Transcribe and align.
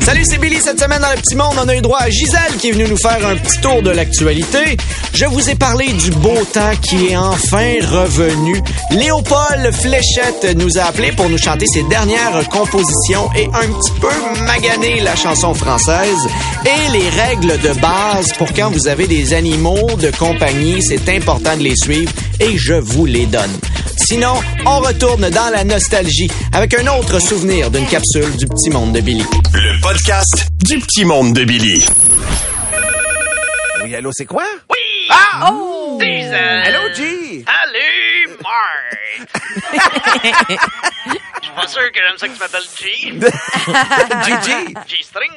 Salut, 0.00 0.24
c'est 0.24 0.38
Billy. 0.38 0.56
Cette 0.60 0.80
semaine, 0.80 1.00
dans 1.00 1.10
le 1.10 1.16
petit 1.16 1.34
monde, 1.34 1.54
on 1.62 1.68
a 1.68 1.76
eu 1.76 1.80
droit 1.80 1.98
à 1.98 2.10
Gisèle 2.10 2.56
qui 2.58 2.68
est 2.68 2.72
venue 2.72 2.88
nous 2.88 2.96
faire 2.96 3.26
un 3.26 3.36
petit 3.36 3.60
tour 3.60 3.82
de 3.82 3.90
l'actualité. 3.90 4.76
Je 5.12 5.26
vous 5.26 5.48
ai 5.48 5.54
parlé 5.54 5.92
du 5.92 6.10
beau 6.10 6.36
temps 6.52 6.72
qui 6.82 7.06
est 7.06 7.16
enfin 7.16 7.74
revenu. 7.80 8.60
Léopold 8.90 9.72
Fléchette 9.72 10.56
nous 10.56 10.78
a 10.78 10.82
appelé 10.82 11.12
pour 11.12 11.28
nous 11.28 11.38
chanter 11.38 11.66
ses 11.66 11.84
dernières 11.84 12.48
compositions 12.50 13.30
et 13.36 13.46
un 13.46 13.72
petit 13.72 13.92
peu 14.00 14.44
maganer 14.44 15.00
la 15.00 15.16
chanson 15.16 15.54
française 15.54 16.28
et 16.64 16.90
les 16.92 17.08
règles 17.08 17.58
de 17.60 17.80
base 17.80 18.32
pour 18.36 18.52
quand 18.52 18.70
vous 18.70 18.88
avez 18.88 19.06
des 19.06 19.34
animaux 19.34 19.88
de 19.98 20.10
compagnie. 20.10 20.82
C'est 20.82 21.08
important 21.08 21.56
de 21.56 21.62
les 21.62 21.76
suivre 21.76 22.12
et 22.40 22.58
je 22.58 22.74
vous 22.74 23.06
les 23.06 23.26
donne. 23.26 23.52
Sinon, 23.96 24.34
on 24.66 24.80
retourne 24.80 25.28
dans 25.30 25.50
la 25.50 25.64
nostalgie 25.64 26.28
avec 26.52 26.74
un 26.74 26.86
autre 26.98 27.18
souvenir 27.20 27.70
d'une 27.70 27.86
capsule 27.86 28.36
du 28.36 28.46
petit 28.46 28.70
monde 28.70 28.92
de 28.92 29.00
Billy. 29.00 29.24
Le 29.54 29.80
podcast 29.80 30.48
du 30.64 30.78
petit 30.78 31.04
monde 31.04 31.32
de 31.34 31.44
Billy. 31.44 31.86
Oui, 33.82 33.94
allô, 33.94 34.10
c'est 34.12 34.26
quoi? 34.26 34.44
Oui! 34.70 34.78
Ah! 35.10 35.50
Oh! 35.52 35.98
Diesel! 36.00 36.34
Allô, 36.34 36.80
G! 36.94 37.44
Salut, 37.46 38.36
Mark! 38.42 38.98
Je 41.42 41.46
suis 41.46 41.54
pas 41.54 41.68
sûr 41.68 41.82
que 41.92 42.00
j'aime 42.00 42.18
ça 42.18 42.28
que 42.28 42.32
tu 42.34 42.40
m'appelles 42.40 42.62
G. 42.80 42.84
Gigi! 44.24 44.74
G-string. 44.88 45.30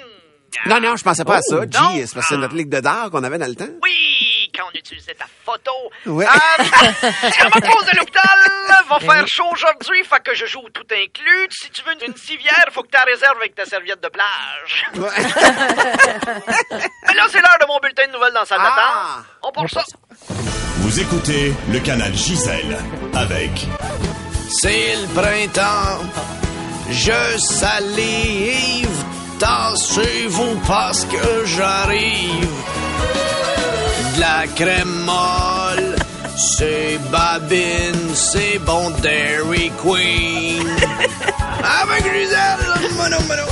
Non, 0.65 0.79
non, 0.81 0.95
je 0.95 1.03
pensais 1.03 1.23
pas 1.23 1.37
à 1.37 1.41
ça. 1.41 1.61
G, 1.61 1.67
non. 1.79 1.89
c'est 1.95 2.13
parce 2.13 2.25
que 2.27 2.33
c'est 2.33 2.37
notre 2.37 2.55
ligue 2.55 2.69
de 2.69 2.79
d'art 2.79 3.11
qu'on 3.11 3.23
avait 3.23 3.37
dans 3.37 3.47
le 3.47 3.55
temps. 3.55 3.67
Oui, 3.83 3.91
utilisait 4.77 5.15
ta 5.15 5.25
photo. 5.45 5.71
Ouais. 6.05 6.25
À 6.27 7.49
ma 7.49 7.61
pause 7.61 7.85
de 7.85 7.97
l'hôpital, 7.97 8.39
va 8.87 8.99
faire 8.99 9.27
chaud 9.27 9.47
aujourd'hui, 9.51 10.03
fait 10.03 10.23
que 10.23 10.33
je 10.33 10.45
joue 10.45 10.67
tout 10.73 10.85
inclus. 10.91 11.47
Si 11.51 11.69
tu 11.69 11.81
veux 11.83 11.93
une 12.05 12.15
civière, 12.27 12.65
faut 12.71 12.83
que 12.83 12.87
tu 12.87 12.97
la 12.97 13.03
réserves 13.03 13.37
avec 13.37 13.55
ta 13.55 13.65
serviette 13.65 14.01
de 14.01 14.09
plage. 14.09 14.85
Mais 17.07 17.13
là, 17.13 17.25
c'est 17.29 17.41
l'heure 17.41 17.57
de 17.61 17.67
mon 17.67 17.79
bulletin 17.79 18.07
de 18.07 18.13
nouvelles 18.13 18.33
dans 18.33 18.41
la 18.41 18.45
salle 18.45 18.59
Ah. 18.61 19.23
On 19.43 19.51
part 19.51 19.69
ça. 19.69 19.83
Vous 20.79 20.99
écoutez 20.99 21.53
le 21.71 21.79
canal 21.79 22.13
Gisèle 22.13 22.77
avec 23.15 23.51
C'est 24.49 24.95
le 24.95 25.07
printemps, 25.13 26.01
je 26.89 27.37
salive, 27.37 29.03
tassez-vous 29.39 30.59
parce 30.65 31.05
que 31.05 31.45
j'arrive. 31.45 32.47
De 34.17 34.21
la 34.21 34.47
crème 34.47 35.03
molle, 35.05 35.95
c'est 36.35 36.97
Babine, 37.11 38.15
c'est 38.15 38.57
bon 38.65 38.89
Dairy 38.99 39.71
Queen. 39.79 40.67
Avec 41.81 42.03
Gisèle, 42.03 42.95
mono, 42.97 43.17
mono. 43.27 43.43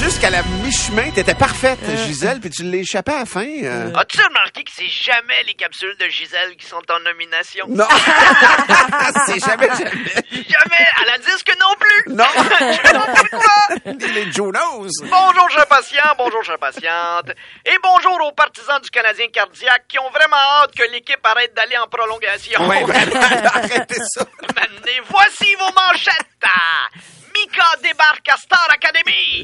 Jusqu'à 0.00 0.30
la 0.30 0.42
mi-chemin, 0.42 1.10
t'étais 1.10 1.34
parfaite, 1.34 1.78
Gisèle, 2.06 2.40
puis 2.40 2.50
tu 2.50 2.62
l'as 2.62 2.78
échappé 2.78 3.12
à 3.12 3.18
la 3.20 3.24
fin. 3.26 3.44
euh. 3.44 3.92
As-tu 3.96 4.22
remarqué 4.22 4.62
que 4.62 4.70
c'est 4.74 4.88
jamais 4.88 5.42
les 5.46 5.54
capsules 5.54 5.96
de 5.98 6.06
Gisèle 6.08 6.56
qui 6.56 6.66
sont 6.66 6.82
en 6.90 7.00
nomination? 7.00 7.66
Non! 7.68 7.86
c'est 9.26 9.40
jamais, 9.40 9.66
jamais. 9.68 10.14
Jamais! 10.30 10.86
À 11.02 11.04
la 11.06 11.18
disque 11.18 11.52
non 11.60 11.74
plus! 11.78 12.14
Non! 12.14 12.24
Je 12.36 13.28
pourquoi! 13.28 14.14
Les 14.14 14.32
Jonas! 14.32 14.60
Bonjour, 15.02 15.50
chers 15.50 15.66
patients, 15.66 16.14
bonjour, 16.16 16.44
chers 16.44 16.58
patientes. 16.58 17.30
Et 17.66 17.76
bonjour 17.82 18.18
aux 18.26 18.32
partisans 18.32 18.80
du 18.80 18.90
Canadien 18.90 19.26
cardiaque 19.32 19.84
qui 19.88 19.98
ont 19.98 20.10
vraiment 20.10 20.36
hâte 20.62 20.74
que 20.76 20.84
l'équipe 20.92 21.20
arrête 21.24 21.54
d'aller 21.54 21.76
en 21.76 21.88
prolongation. 21.88 22.66
Ouais, 22.68 22.84
vraiment, 22.84 23.20
arrêtez 23.52 24.00
ça. 24.14 24.24
Maintenant, 24.54 25.04
voici 25.10 25.54
vos 25.58 25.72
manchettes. 25.74 26.24
Mika 27.40 27.64
débarque 27.82 28.28
à 28.28 28.36
Star 28.36 28.66
Academy. 28.70 29.42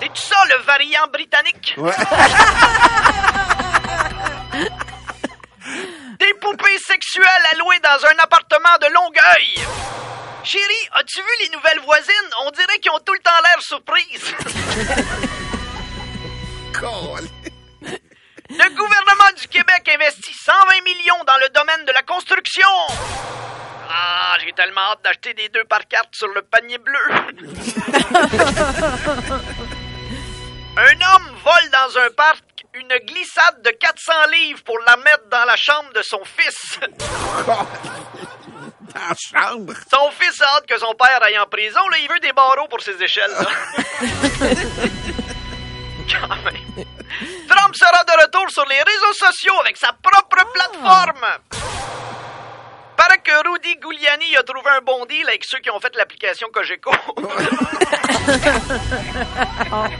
C'est 0.00 0.16
ça 0.16 0.36
le 0.48 0.56
variant 0.64 1.06
britannique? 1.12 1.74
Ouais. 1.76 1.92
Des 6.18 6.34
poupées 6.34 6.78
sexuelles 6.78 7.46
allouées 7.52 7.80
dans 7.80 8.06
un 8.06 8.16
appartement 8.18 8.76
de 8.80 8.86
Longueuil. 8.86 9.66
Chérie, 10.44 10.88
as-tu 10.92 11.20
vu 11.20 11.28
les 11.40 11.48
nouvelles 11.50 11.80
voisines? 11.80 12.30
On 12.46 12.50
dirait 12.50 12.78
qu'ils 12.78 12.90
ont 12.92 13.00
tout 13.04 13.12
le 13.12 13.18
temps 13.20 13.30
l'air 13.42 13.60
surprises. 13.62 14.34
Le 18.50 18.68
gouvernement 18.70 19.30
du 19.36 19.46
Québec 19.48 19.90
investit 19.94 20.32
120 20.32 20.82
millions 20.84 21.22
dans 21.26 21.36
le 21.36 21.48
domaine 21.50 21.84
de 21.84 21.92
la 21.92 22.02
construction. 22.02 22.66
Ah, 23.90 24.36
j'ai 24.44 24.52
tellement 24.52 24.82
hâte 24.92 25.02
d'acheter 25.02 25.32
des 25.34 25.48
deux 25.48 25.64
par 25.64 25.86
quatre 25.88 26.10
sur 26.12 26.28
le 26.28 26.42
panier 26.42 26.78
bleu. 26.78 26.98
un 30.76 31.00
homme 31.14 31.34
vole 31.42 31.70
dans 31.72 31.98
un 31.98 32.10
parc 32.10 32.44
une 32.74 32.94
glissade 33.06 33.62
de 33.64 33.70
400 33.70 34.12
livres 34.32 34.62
pour 34.62 34.78
la 34.86 34.96
mettre 34.98 35.28
dans 35.30 35.44
la 35.44 35.56
chambre 35.56 35.92
de 35.94 36.02
son 36.02 36.22
fils. 36.24 36.78
En 38.96 39.14
chambre? 39.14 39.74
Son 39.92 40.10
fils 40.10 40.40
a 40.40 40.56
hâte 40.56 40.66
que 40.66 40.78
son 40.78 40.94
père 40.94 41.22
aille 41.22 41.38
en 41.38 41.46
prison. 41.46 41.86
Là, 41.90 41.98
il 41.98 42.08
veut 42.08 42.20
des 42.20 42.32
barreaux 42.32 42.66
pour 42.68 42.80
ses 42.80 43.00
échelles. 43.02 43.30
Quand 46.10 46.36
même. 46.42 46.86
Trump 47.48 47.76
sera 47.76 48.02
de 48.04 48.22
retour 48.22 48.50
sur 48.50 48.64
les 48.64 48.82
réseaux 48.82 49.12
sociaux 49.12 49.60
avec 49.60 49.76
sa 49.76 49.92
propre 49.92 50.42
plateforme. 50.52 51.26
Paraît 52.98 53.18
que 53.18 53.48
Rudy 53.48 53.78
Giuliani 53.80 54.36
a 54.36 54.42
trouvé 54.42 54.70
un 54.76 54.80
bon 54.80 55.06
deal 55.06 55.24
avec 55.28 55.44
ceux 55.44 55.60
qui 55.60 55.70
ont 55.70 55.78
fait 55.78 55.94
l'application 55.96 56.48
Cogeco. 56.52 56.90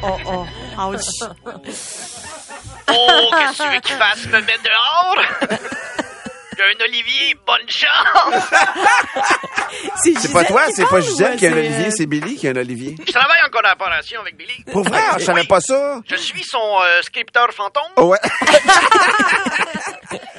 Oh, 0.02 0.16
oh. 0.26 0.46
Ouch. 0.78 1.00
oh, 2.90 3.30
qu'est-ce 3.30 3.58
que 3.58 3.62
tu 3.62 3.68
veux 3.70 3.80
qu'il 3.80 3.96
fasse? 3.96 4.26
Me 4.26 4.40
mettre 4.40 4.62
dehors? 4.62 5.22
J'ai 6.58 6.64
un 6.64 6.84
Olivier, 6.84 7.36
bonne 7.46 7.68
chance! 7.68 8.50
C'est 10.02 10.32
pas 10.32 10.44
toi, 10.44 10.62
c'est 10.74 10.88
pas 10.88 11.00
Gisèle 11.00 11.36
qui 11.36 11.46
a 11.46 11.50
un 11.50 11.52
c'est, 11.52 11.58
Olivier, 11.58 11.86
euh, 11.86 11.90
c'est 11.94 12.06
Billy 12.06 12.36
qui 12.36 12.48
a 12.48 12.50
un 12.50 12.56
Olivier. 12.56 12.96
Je 13.06 13.12
travaille 13.12 13.40
en 13.46 13.50
collaboration 13.50 14.20
avec 14.22 14.36
Billy. 14.36 14.64
Pour 14.72 14.82
vrai, 14.82 15.00
je 15.18 15.24
savais 15.24 15.44
pas 15.44 15.60
ça. 15.60 16.00
Je 16.06 16.16
suis 16.16 16.42
son 16.42 16.58
euh, 16.82 17.02
scripteur 17.02 17.52
fantôme. 17.52 17.82
Oh, 17.96 18.06
ouais. 18.06 18.18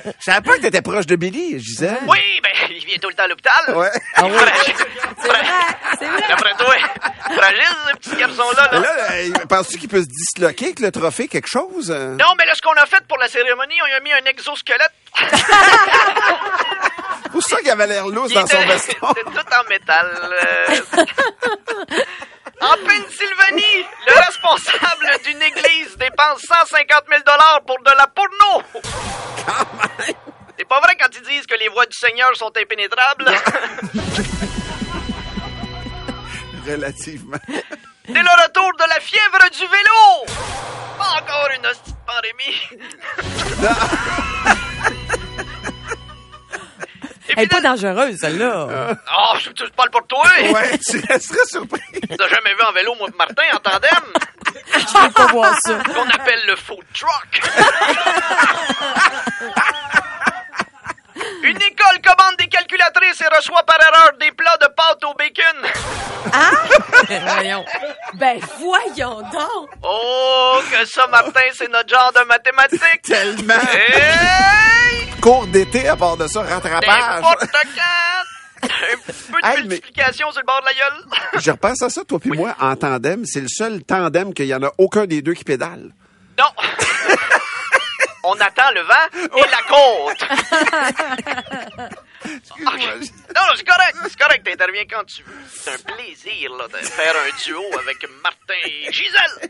Je 0.06 0.12
savais 0.24 0.42
pas 0.42 0.56
que 0.58 0.62
t'étais 0.62 0.82
proche 0.82 1.06
de 1.06 1.16
Billy, 1.16 1.60
Gisèle. 1.60 2.00
Oui, 2.08 2.18
ben, 2.42 2.50
il 2.70 2.84
vient 2.86 2.98
tout 3.02 3.10
le 3.10 3.16
temps 3.16 3.24
à 3.24 3.28
l'hôpital. 3.28 3.76
Ouais. 3.76 3.88
Est 4.18 4.30
fragile. 4.30 4.76
C'est 5.22 5.28
vrai, 5.28 5.40
c'est 6.00 6.06
vrai. 6.06 6.24
D'après 6.30 6.54
toi, 6.58 6.76
fragile, 7.36 7.76
ce 7.92 7.96
petit 7.98 8.16
garçon-là. 8.18 8.70
Mais 8.72 8.80
Là. 8.80 9.28
là, 9.40 9.46
penses-tu 9.48 9.78
qu'il 9.78 9.90
peut 9.90 10.02
se 10.02 10.08
disloquer 10.08 10.66
avec 10.66 10.80
le 10.80 10.92
trophée, 10.92 11.28
quelque 11.28 11.48
chose? 11.50 11.90
Non, 11.92 12.34
mais 12.38 12.46
là, 12.46 12.54
ce 12.56 12.62
qu'on 12.62 12.74
a 12.74 12.86
fait 12.86 13.06
pour 13.08 13.18
la 13.18 13.28
cérémonie, 13.28 13.76
on 13.84 13.88
lui 13.88 13.94
a 13.94 14.00
mis 14.00 14.14
un 14.14 14.24
exosquelette. 14.30 14.92
C'est 15.18 15.28
pour 17.32 17.44
ça 17.44 17.58
qu'il 17.58 17.70
avait 17.70 17.88
l'air 17.88 18.08
lousse 18.08 18.34
dans 18.34 18.48
son 18.48 18.66
veston. 18.66 19.08
C'était 19.16 19.32
tout 19.32 19.46
en 19.60 19.64
métal. 19.70 20.08
euh. 20.24 20.76
En 22.62 22.76
Pennsylvanie, 22.76 23.86
responsable 24.54 25.08
d'une 25.26 25.42
église 25.42 25.98
dépense 25.98 26.42
150 26.42 27.04
000 27.10 27.22
pour 27.66 27.80
de 27.80 27.92
la 27.98 28.08
porno. 28.08 28.64
C'est 30.58 30.68
pas 30.68 30.80
vrai 30.82 30.96
quand 31.00 31.10
ils 31.16 31.22
disent 31.22 31.46
que 31.46 31.56
les 31.56 31.70
voies 31.70 31.86
du 31.86 31.98
Seigneur 31.98 32.36
sont 32.36 32.52
impénétrables. 32.56 33.26
Relativement. 36.68 37.38
C'est 37.48 38.14
le 38.14 38.44
retour 38.44 38.72
de 38.78 38.84
la 38.90 39.00
fièvre 39.00 39.50
du 39.52 39.66
vélo. 39.66 40.26
Pas 40.98 41.22
encore 41.22 41.50
une 41.58 41.66
hostie 41.66 41.92
de 41.92 41.98
pandémie. 42.06 42.60
Elle 47.38 47.48
pas 47.48 47.62
dangereuse, 47.62 48.18
celle-là. 48.20 48.98
Oh, 49.18 49.38
je 49.40 49.52
tu 49.52 49.64
parles 49.72 49.92
pour 49.92 50.06
toi. 50.08 50.24
Ouais, 50.52 50.78
tu 50.80 51.00
resterais 51.08 51.46
surpris. 51.46 51.80
T'as 52.18 52.28
jamais 52.28 52.54
vu 52.54 52.62
en 52.68 52.74
vélo, 52.74 52.96
moi, 52.96 53.08
Martin, 53.18 53.44
en 53.54 53.60
tandem? 53.60 54.14
Je 54.74 54.98
veux 55.04 55.12
pas 55.12 55.28
voir 55.28 55.54
ça. 55.66 55.78
qu'on 55.94 56.10
appelle 56.10 56.42
le 56.48 56.56
food 56.56 56.84
truck. 56.94 57.42
Une 61.44 61.58
école 61.58 62.00
commande 62.04 62.36
des 62.38 62.48
calculatrices 62.48 63.22
et 63.22 63.28
reçoit 63.36 63.64
par 63.64 63.78
erreur 63.82 64.12
des 64.20 64.32
plats 64.32 64.58
de 64.62 64.68
pâte 64.68 65.04
au 65.04 65.14
bacon. 65.16 65.68
Voyons. 67.36 67.66
Ben, 68.16 68.40
voyons 68.60 69.22
donc. 69.22 69.70
Oh, 69.84 70.60
que 70.72 70.86
ça, 70.86 71.08
Martin, 71.08 71.42
c'est 71.54 71.70
notre 71.70 71.90
genre 71.90 72.12
de 72.14 72.22
mathématiques. 72.26 73.02
Tellement. 73.04 73.54
Hey! 73.74 75.08
Cours 75.22 75.48
d'été, 75.48 75.88
à 75.88 75.96
part 75.96 76.18
de 76.18 76.28
ça, 76.28 76.42
rattrapage. 76.42 77.16
N'importe 77.16 77.48
quand! 77.52 78.19
Un 78.64 78.98
peu 79.32 79.42
de 79.42 79.46
Hey, 79.48 79.58
mais- 79.64 79.68
multiplication 79.70 80.32
sur 80.32 80.42
le 80.42 80.46
bord 80.46 80.62
de 80.62 80.66
la 80.66 80.74
gueule. 80.74 81.06
Je 81.42 81.52
repense 81.52 81.82
à 81.82 81.90
ça, 81.90 82.04
toi 82.04 82.20
puis 82.20 82.32
moi, 82.32 82.56
en 82.60 82.76
tandem. 82.76 83.26
C'est 83.26 83.42
le 83.42 83.48
seul 83.50 83.84
tandem 83.84 84.34
qu'il 84.34 84.46
y 84.48 84.54
en 84.56 84.64
a 84.64 84.72
aucun 84.78 85.06
des 85.06 85.22
deux 85.22 85.34
qui 85.34 85.44
pédale. 85.44 85.92
Non. 86.38 86.46
On 88.24 88.34
attend 88.34 88.70
le 88.76 88.82
vent 88.82 89.38
et 89.38 89.42
la 89.50 89.62
côte. 89.70 90.26
Excuse-moi. 92.26 92.74
Non, 92.76 93.42
non, 93.42 93.56
c'est 93.56 93.66
correct. 93.68 93.96
C'est 94.04 94.20
correct. 94.20 94.46
T'interviens 94.46 94.84
quand 94.90 95.04
tu 95.06 95.24
veux. 95.24 95.34
C'est 95.50 95.72
un 95.74 95.94
plaisir, 95.96 96.52
là, 96.58 96.68
de 96.68 96.86
faire 96.86 97.14
un 97.16 97.38
duo 97.44 97.64
avec 97.80 97.98
Martin 98.22 98.54
et 98.68 98.92
Gisèle. 98.92 99.50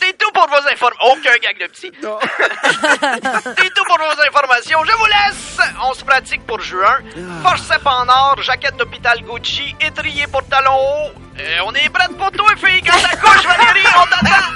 C'est 0.00 0.16
tout 0.18 0.30
pour 0.32 0.46
vos 0.48 0.56
informations. 0.56 1.06
Aucun 1.12 1.36
gag 1.42 1.58
de 1.60 1.66
petit. 1.66 1.92
Non. 2.02 2.18
C'est 3.58 3.74
tout 3.74 3.84
pour 3.86 3.98
vos 3.98 4.20
informations. 4.26 4.84
Je 4.84 4.92
vous 4.92 5.06
laisse. 5.06 5.58
On 5.82 5.94
se 5.94 6.04
pratique 6.04 6.46
pour 6.46 6.60
juin. 6.60 6.98
Forceps 7.42 7.86
en 7.86 8.08
or, 8.08 8.42
jaquette 8.42 8.76
d'hôpital 8.76 9.20
Gucci, 9.22 9.74
étrier 9.80 10.26
pour 10.26 10.46
talons 10.48 10.74
hauts. 10.76 11.12
Euh, 11.38 11.58
on 11.66 11.74
est 11.74 11.88
prêts 11.90 12.08
pour 12.18 12.30
toi, 12.32 12.48
fille. 12.56 12.82
Quand 12.82 12.98
ça 12.98 13.16
couche, 13.16 13.44
Valérie, 13.44 13.86
on 13.96 14.06
t'attend. 14.06 14.55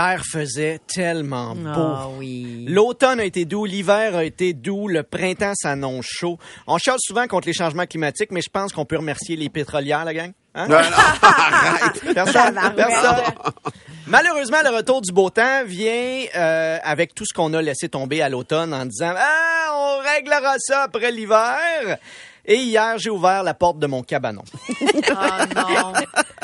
Hier 0.00 0.22
faisait 0.24 0.80
tellement 0.86 1.54
beau. 1.54 1.68
Ah 1.76 2.08
oui. 2.16 2.64
L'automne 2.66 3.20
a 3.20 3.24
été 3.24 3.44
doux, 3.44 3.66
l'hiver 3.66 4.16
a 4.16 4.24
été 4.24 4.54
doux, 4.54 4.88
le 4.88 5.02
printemps 5.02 5.52
s'annonce 5.54 6.06
chaud. 6.08 6.38
On 6.66 6.78
chiale 6.78 6.96
souvent 7.00 7.26
contre 7.26 7.48
les 7.48 7.52
changements 7.52 7.84
climatiques, 7.84 8.30
mais 8.30 8.40
je 8.40 8.48
pense 8.48 8.72
qu'on 8.72 8.86
peut 8.86 8.96
remercier 8.96 9.36
les 9.36 9.50
pétrolières, 9.50 10.06
la 10.06 10.14
gang. 10.14 10.32
Hein? 10.54 10.68
Non, 10.68 10.80
non, 10.80 10.96
arrête. 11.22 12.14
Personne, 12.14 12.58
personne. 12.74 13.24
Malheureusement, 14.06 14.58
le 14.64 14.74
retour 14.74 15.02
du 15.02 15.12
beau 15.12 15.28
temps 15.28 15.64
vient 15.66 16.24
euh, 16.34 16.78
avec 16.82 17.14
tout 17.14 17.26
ce 17.26 17.34
qu'on 17.34 17.52
a 17.52 17.60
laissé 17.60 17.90
tomber 17.90 18.22
à 18.22 18.30
l'automne 18.30 18.72
en 18.72 18.86
disant 18.86 19.12
ah, 19.14 19.70
on 19.74 19.98
réglera 20.16 20.54
ça 20.58 20.84
après 20.84 21.12
l'hiver. 21.12 21.98
Et 22.46 22.56
hier, 22.56 22.98
j'ai 22.98 23.10
ouvert 23.10 23.42
la 23.42 23.54
porte 23.54 23.78
de 23.78 23.86
mon 23.86 24.02
cabanon. 24.02 24.42
Oh 24.80 24.84
non. 25.54 25.92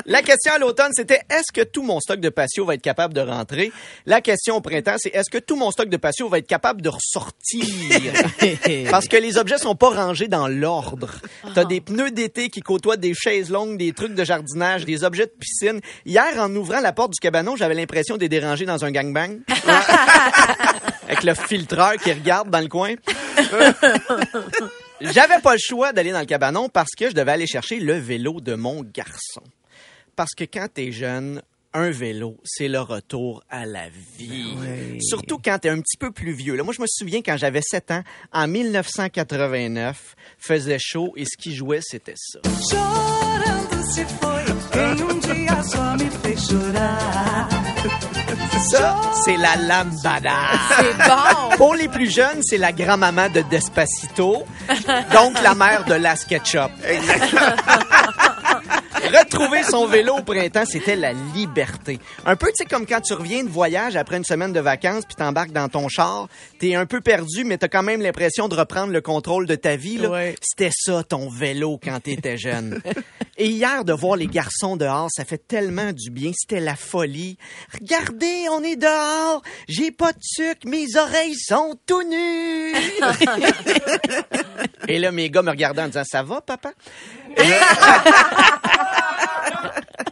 La 0.08 0.22
question 0.22 0.52
à 0.54 0.58
l'automne, 0.58 0.92
c'était 0.94 1.22
est-ce 1.28 1.52
que 1.52 1.62
tout 1.62 1.82
mon 1.82 1.98
stock 1.98 2.20
de 2.20 2.28
patio 2.28 2.64
va 2.64 2.74
être 2.74 2.82
capable 2.82 3.12
de 3.12 3.20
rentrer? 3.20 3.72
La 4.06 4.20
question 4.20 4.54
au 4.54 4.60
printemps, 4.60 4.94
c'est 4.98 5.08
est-ce 5.12 5.28
que 5.28 5.38
tout 5.38 5.56
mon 5.56 5.72
stock 5.72 5.88
de 5.88 5.96
patio 5.96 6.28
va 6.28 6.38
être 6.38 6.46
capable 6.46 6.80
de 6.80 6.90
ressortir? 6.90 7.64
Parce 8.90 9.08
que 9.08 9.16
les 9.16 9.36
objets 9.36 9.58
sont 9.58 9.74
pas 9.74 9.90
rangés 9.90 10.28
dans 10.28 10.46
l'ordre. 10.46 11.10
T'as 11.56 11.64
des 11.64 11.80
pneus 11.80 12.12
d'été 12.12 12.50
qui 12.50 12.60
côtoient 12.60 12.96
des 12.96 13.14
chaises 13.14 13.50
longues, 13.50 13.78
des 13.78 13.92
trucs 13.92 14.14
de 14.14 14.22
jardinage, 14.22 14.84
des 14.84 15.02
objets 15.02 15.26
de 15.26 15.32
piscine. 15.40 15.80
Hier, 16.04 16.38
en 16.38 16.54
ouvrant 16.54 16.80
la 16.80 16.92
porte 16.92 17.12
du 17.12 17.18
cabanon, 17.18 17.56
j'avais 17.56 17.74
l'impression 17.74 18.14
de 18.14 18.20
les 18.20 18.28
déranger 18.28 18.64
dans 18.64 18.84
un 18.84 18.92
gangbang. 18.92 19.40
Avec 21.08 21.24
le 21.24 21.34
filtreur 21.34 21.94
qui 21.94 22.12
regarde 22.12 22.48
dans 22.48 22.60
le 22.60 22.68
coin. 22.68 22.94
J'avais 25.00 25.40
pas 25.42 25.54
le 25.54 25.60
choix 25.60 25.92
d'aller 25.92 26.12
dans 26.12 26.20
le 26.20 26.26
cabanon 26.26 26.68
parce 26.68 26.94
que 26.96 27.10
je 27.10 27.14
devais 27.14 27.32
aller 27.32 27.46
chercher 27.48 27.80
le 27.80 27.94
vélo 27.94 28.40
de 28.40 28.54
mon 28.54 28.82
garçon. 28.82 29.42
Parce 30.16 30.34
que 30.34 30.44
quand 30.44 30.66
t'es 30.72 30.92
jeune, 30.92 31.42
un 31.74 31.90
vélo, 31.90 32.38
c'est 32.42 32.68
le 32.68 32.80
retour 32.80 33.44
à 33.50 33.66
la 33.66 33.90
vie. 34.16 34.54
Surtout 35.02 35.38
quand 35.38 35.58
t'es 35.58 35.68
un 35.68 35.78
petit 35.82 35.98
peu 35.98 36.10
plus 36.10 36.32
vieux. 36.32 36.54
Là, 36.56 36.62
moi, 36.62 36.72
je 36.74 36.80
me 36.80 36.86
souviens 36.88 37.20
quand 37.20 37.36
j'avais 37.36 37.60
7 37.60 37.90
ans, 37.90 38.02
en 38.32 38.48
1989, 38.48 40.16
faisait 40.38 40.78
chaud 40.80 41.12
et 41.16 41.26
ce 41.26 41.36
qui 41.36 41.54
jouait, 41.54 41.80
c'était 41.82 42.14
ça. 42.16 42.38
Ça, 48.70 48.96
c'est 49.22 49.36
la 49.36 49.56
lambada. 49.56 50.30
C'est 50.78 50.96
bon. 50.96 51.56
Pour 51.58 51.74
les 51.74 51.88
plus 51.88 52.10
jeunes, 52.10 52.40
c'est 52.42 52.56
la 52.56 52.72
grand-maman 52.72 53.28
de 53.28 53.42
Despacito, 53.42 54.44
donc 55.12 55.42
la 55.42 55.54
mère 55.54 55.84
de 55.84 55.92
Las 55.94 56.24
Ketchup. 56.24 56.70
Retrouver 59.06 59.62
son 59.62 59.86
vélo 59.86 60.16
au 60.18 60.22
printemps, 60.22 60.64
c'était 60.66 60.96
la 60.96 61.12
liberté. 61.12 61.98
Un 62.24 62.36
peu, 62.36 62.48
tu 62.48 62.54
sais, 62.56 62.64
comme 62.64 62.86
quand 62.86 63.00
tu 63.00 63.12
reviens 63.14 63.44
de 63.44 63.48
voyage 63.48 63.96
après 63.96 64.16
une 64.16 64.24
semaine 64.24 64.52
de 64.52 64.60
vacances, 64.60 65.04
puis 65.06 65.14
t'embarques 65.16 65.52
dans 65.52 65.68
ton 65.68 65.88
char, 65.88 66.28
t'es 66.58 66.74
un 66.74 66.86
peu 66.86 67.00
perdu, 67.00 67.44
mais 67.44 67.58
t'as 67.58 67.68
quand 67.68 67.82
même 67.82 68.02
l'impression 68.02 68.48
de 68.48 68.54
reprendre 68.54 68.92
le 68.92 69.00
contrôle 69.00 69.46
de 69.46 69.54
ta 69.54 69.76
vie. 69.76 69.98
là. 69.98 70.10
Ouais. 70.10 70.34
C'était 70.40 70.70
ça, 70.74 71.02
ton 71.04 71.28
vélo, 71.28 71.78
quand 71.82 72.00
t'étais 72.00 72.36
jeune. 72.36 72.80
Et 73.38 73.48
hier, 73.48 73.84
de 73.84 73.92
voir 73.92 74.16
les 74.16 74.26
garçons 74.26 74.76
dehors, 74.76 75.08
ça 75.10 75.24
fait 75.26 75.46
tellement 75.46 75.92
du 75.92 76.10
bien. 76.10 76.32
C'était 76.34 76.60
la 76.60 76.74
folie. 76.74 77.36
Regardez, 77.78 78.46
on 78.50 78.62
est 78.62 78.76
dehors. 78.76 79.42
J'ai 79.68 79.90
pas 79.90 80.12
de 80.12 80.18
sucre, 80.22 80.66
mes 80.66 80.86
oreilles 80.96 81.36
sont 81.36 81.78
tout 81.86 82.02
nues. 82.02 82.72
Et 84.88 84.98
là, 84.98 85.12
mes 85.12 85.28
gars 85.28 85.42
me 85.42 85.50
regardaient 85.50 85.82
en 85.82 85.88
disant, 85.88 86.04
ça 86.04 86.22
va, 86.22 86.40
papa? 86.40 86.70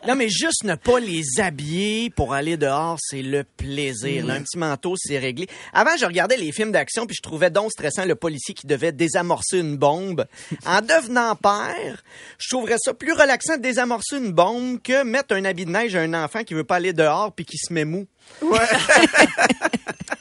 Non, 0.07 0.17
mais 0.17 0.29
juste 0.29 0.65
ne 0.65 0.75
pas 0.75 1.01
les 1.01 1.23
habiller 1.39 2.11
pour 2.11 2.35
aller 2.35 2.59
dehors, 2.59 2.99
c'est 3.01 3.23
le 3.23 3.43
plaisir. 3.43 4.27
là. 4.27 4.35
un 4.35 4.43
petit 4.43 4.59
manteau, 4.59 4.97
c'est 4.99 5.19
réglé. 5.19 5.49
Avant, 5.73 5.97
je 5.99 6.05
regardais 6.05 6.37
les 6.37 6.53
films 6.53 6.73
d'action 6.73 7.07
puis 7.07 7.17
je 7.17 7.23
trouvais 7.23 7.51
donc 7.51 7.71
stressant 7.71 8.05
le 8.05 8.15
policier 8.15 8.55
qui 8.55 8.67
devait 8.67 8.93
désamorcer 8.93 9.59
une 9.59 9.77
bombe. 9.77 10.27
En 10.67 10.81
devenant 10.81 11.37
père, 11.37 12.03
je 12.39 12.49
trouverais 12.49 12.77
ça 12.79 12.95
plus 12.95 13.13
relaxant 13.13 13.57
de 13.57 13.63
désamorcer 13.63 14.17
une 14.17 14.33
bombe 14.33 14.81
que 14.83 15.05
mettre 15.05 15.35
un 15.35 15.45
habit 15.45 15.67
de 15.67 15.71
neige 15.71 15.95
à 15.95 16.01
un 16.01 16.15
enfant 16.15 16.43
qui 16.43 16.55
veut 16.55 16.65
pas 16.65 16.77
aller 16.77 16.93
dehors 16.93 17.33
puis 17.33 17.45
qui 17.45 17.59
se 17.59 17.73
met 17.73 17.85
mou. 17.85 18.07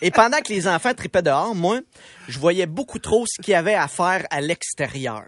Et 0.01 0.11
pendant 0.11 0.39
que 0.39 0.51
les 0.51 0.67
enfants 0.67 0.93
tripaient 0.93 1.21
dehors, 1.21 1.55
moi, 1.55 1.79
je 2.27 2.39
voyais 2.39 2.65
beaucoup 2.65 2.99
trop 2.99 3.25
ce 3.25 3.41
qu'il 3.41 3.53
y 3.53 3.55
avait 3.55 3.75
à 3.75 3.87
faire 3.87 4.25
à 4.29 4.41
l'extérieur. 4.41 5.23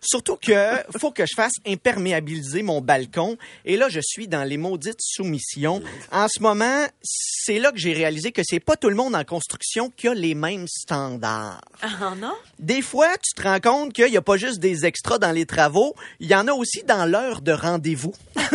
Surtout 0.00 0.36
que 0.36 0.76
faut 0.98 1.10
que 1.10 1.24
je 1.26 1.34
fasse 1.34 1.52
imperméabiliser 1.66 2.62
mon 2.62 2.80
balcon. 2.80 3.36
Et 3.64 3.76
là, 3.76 3.88
je 3.88 4.00
suis 4.02 4.28
dans 4.28 4.44
les 4.44 4.56
maudites 4.56 5.00
soumissions. 5.00 5.82
En 6.10 6.26
ce 6.28 6.40
moment, 6.40 6.86
c'est 7.02 7.58
là 7.58 7.70
que 7.70 7.78
j'ai 7.78 7.92
réalisé 7.92 8.32
que 8.32 8.42
c'est 8.44 8.60
pas 8.60 8.76
tout 8.76 8.88
le 8.88 8.94
monde 8.96 9.14
en 9.14 9.24
construction 9.24 9.92
qui 9.94 10.08
a 10.08 10.14
les 10.14 10.34
mêmes 10.34 10.66
standards. 10.68 11.60
Ah 11.82 12.14
non? 12.16 12.34
Des 12.58 12.82
fois, 12.82 13.10
tu 13.22 13.34
te 13.34 13.42
rends 13.46 13.60
compte 13.60 13.92
qu'il 13.92 14.10
n'y 14.10 14.16
a 14.16 14.22
pas 14.22 14.36
juste 14.36 14.58
des 14.58 14.86
extras 14.86 15.18
dans 15.18 15.32
les 15.32 15.46
travaux, 15.46 15.94
il 16.18 16.28
y 16.28 16.34
en 16.34 16.48
a 16.48 16.52
aussi 16.52 16.82
dans 16.84 17.04
l'heure 17.04 17.42
de 17.42 17.52
rendez-vous. 17.52 18.14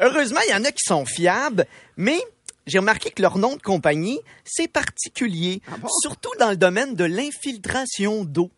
Heureusement, 0.00 0.40
il 0.46 0.50
y 0.50 0.54
en 0.54 0.64
a 0.64 0.72
qui 0.72 0.84
sont 0.84 1.04
fiables, 1.04 1.66
mais 1.96 2.20
j'ai 2.66 2.78
remarqué 2.78 3.10
que 3.10 3.22
leur 3.22 3.38
nom 3.38 3.54
de 3.56 3.62
compagnie, 3.62 4.18
c'est 4.44 4.68
particulier, 4.68 5.62
surtout 6.02 6.32
dans 6.38 6.50
le 6.50 6.56
domaine 6.56 6.94
de 6.94 7.04
l'infiltration 7.04 8.24
d'eau. 8.24 8.50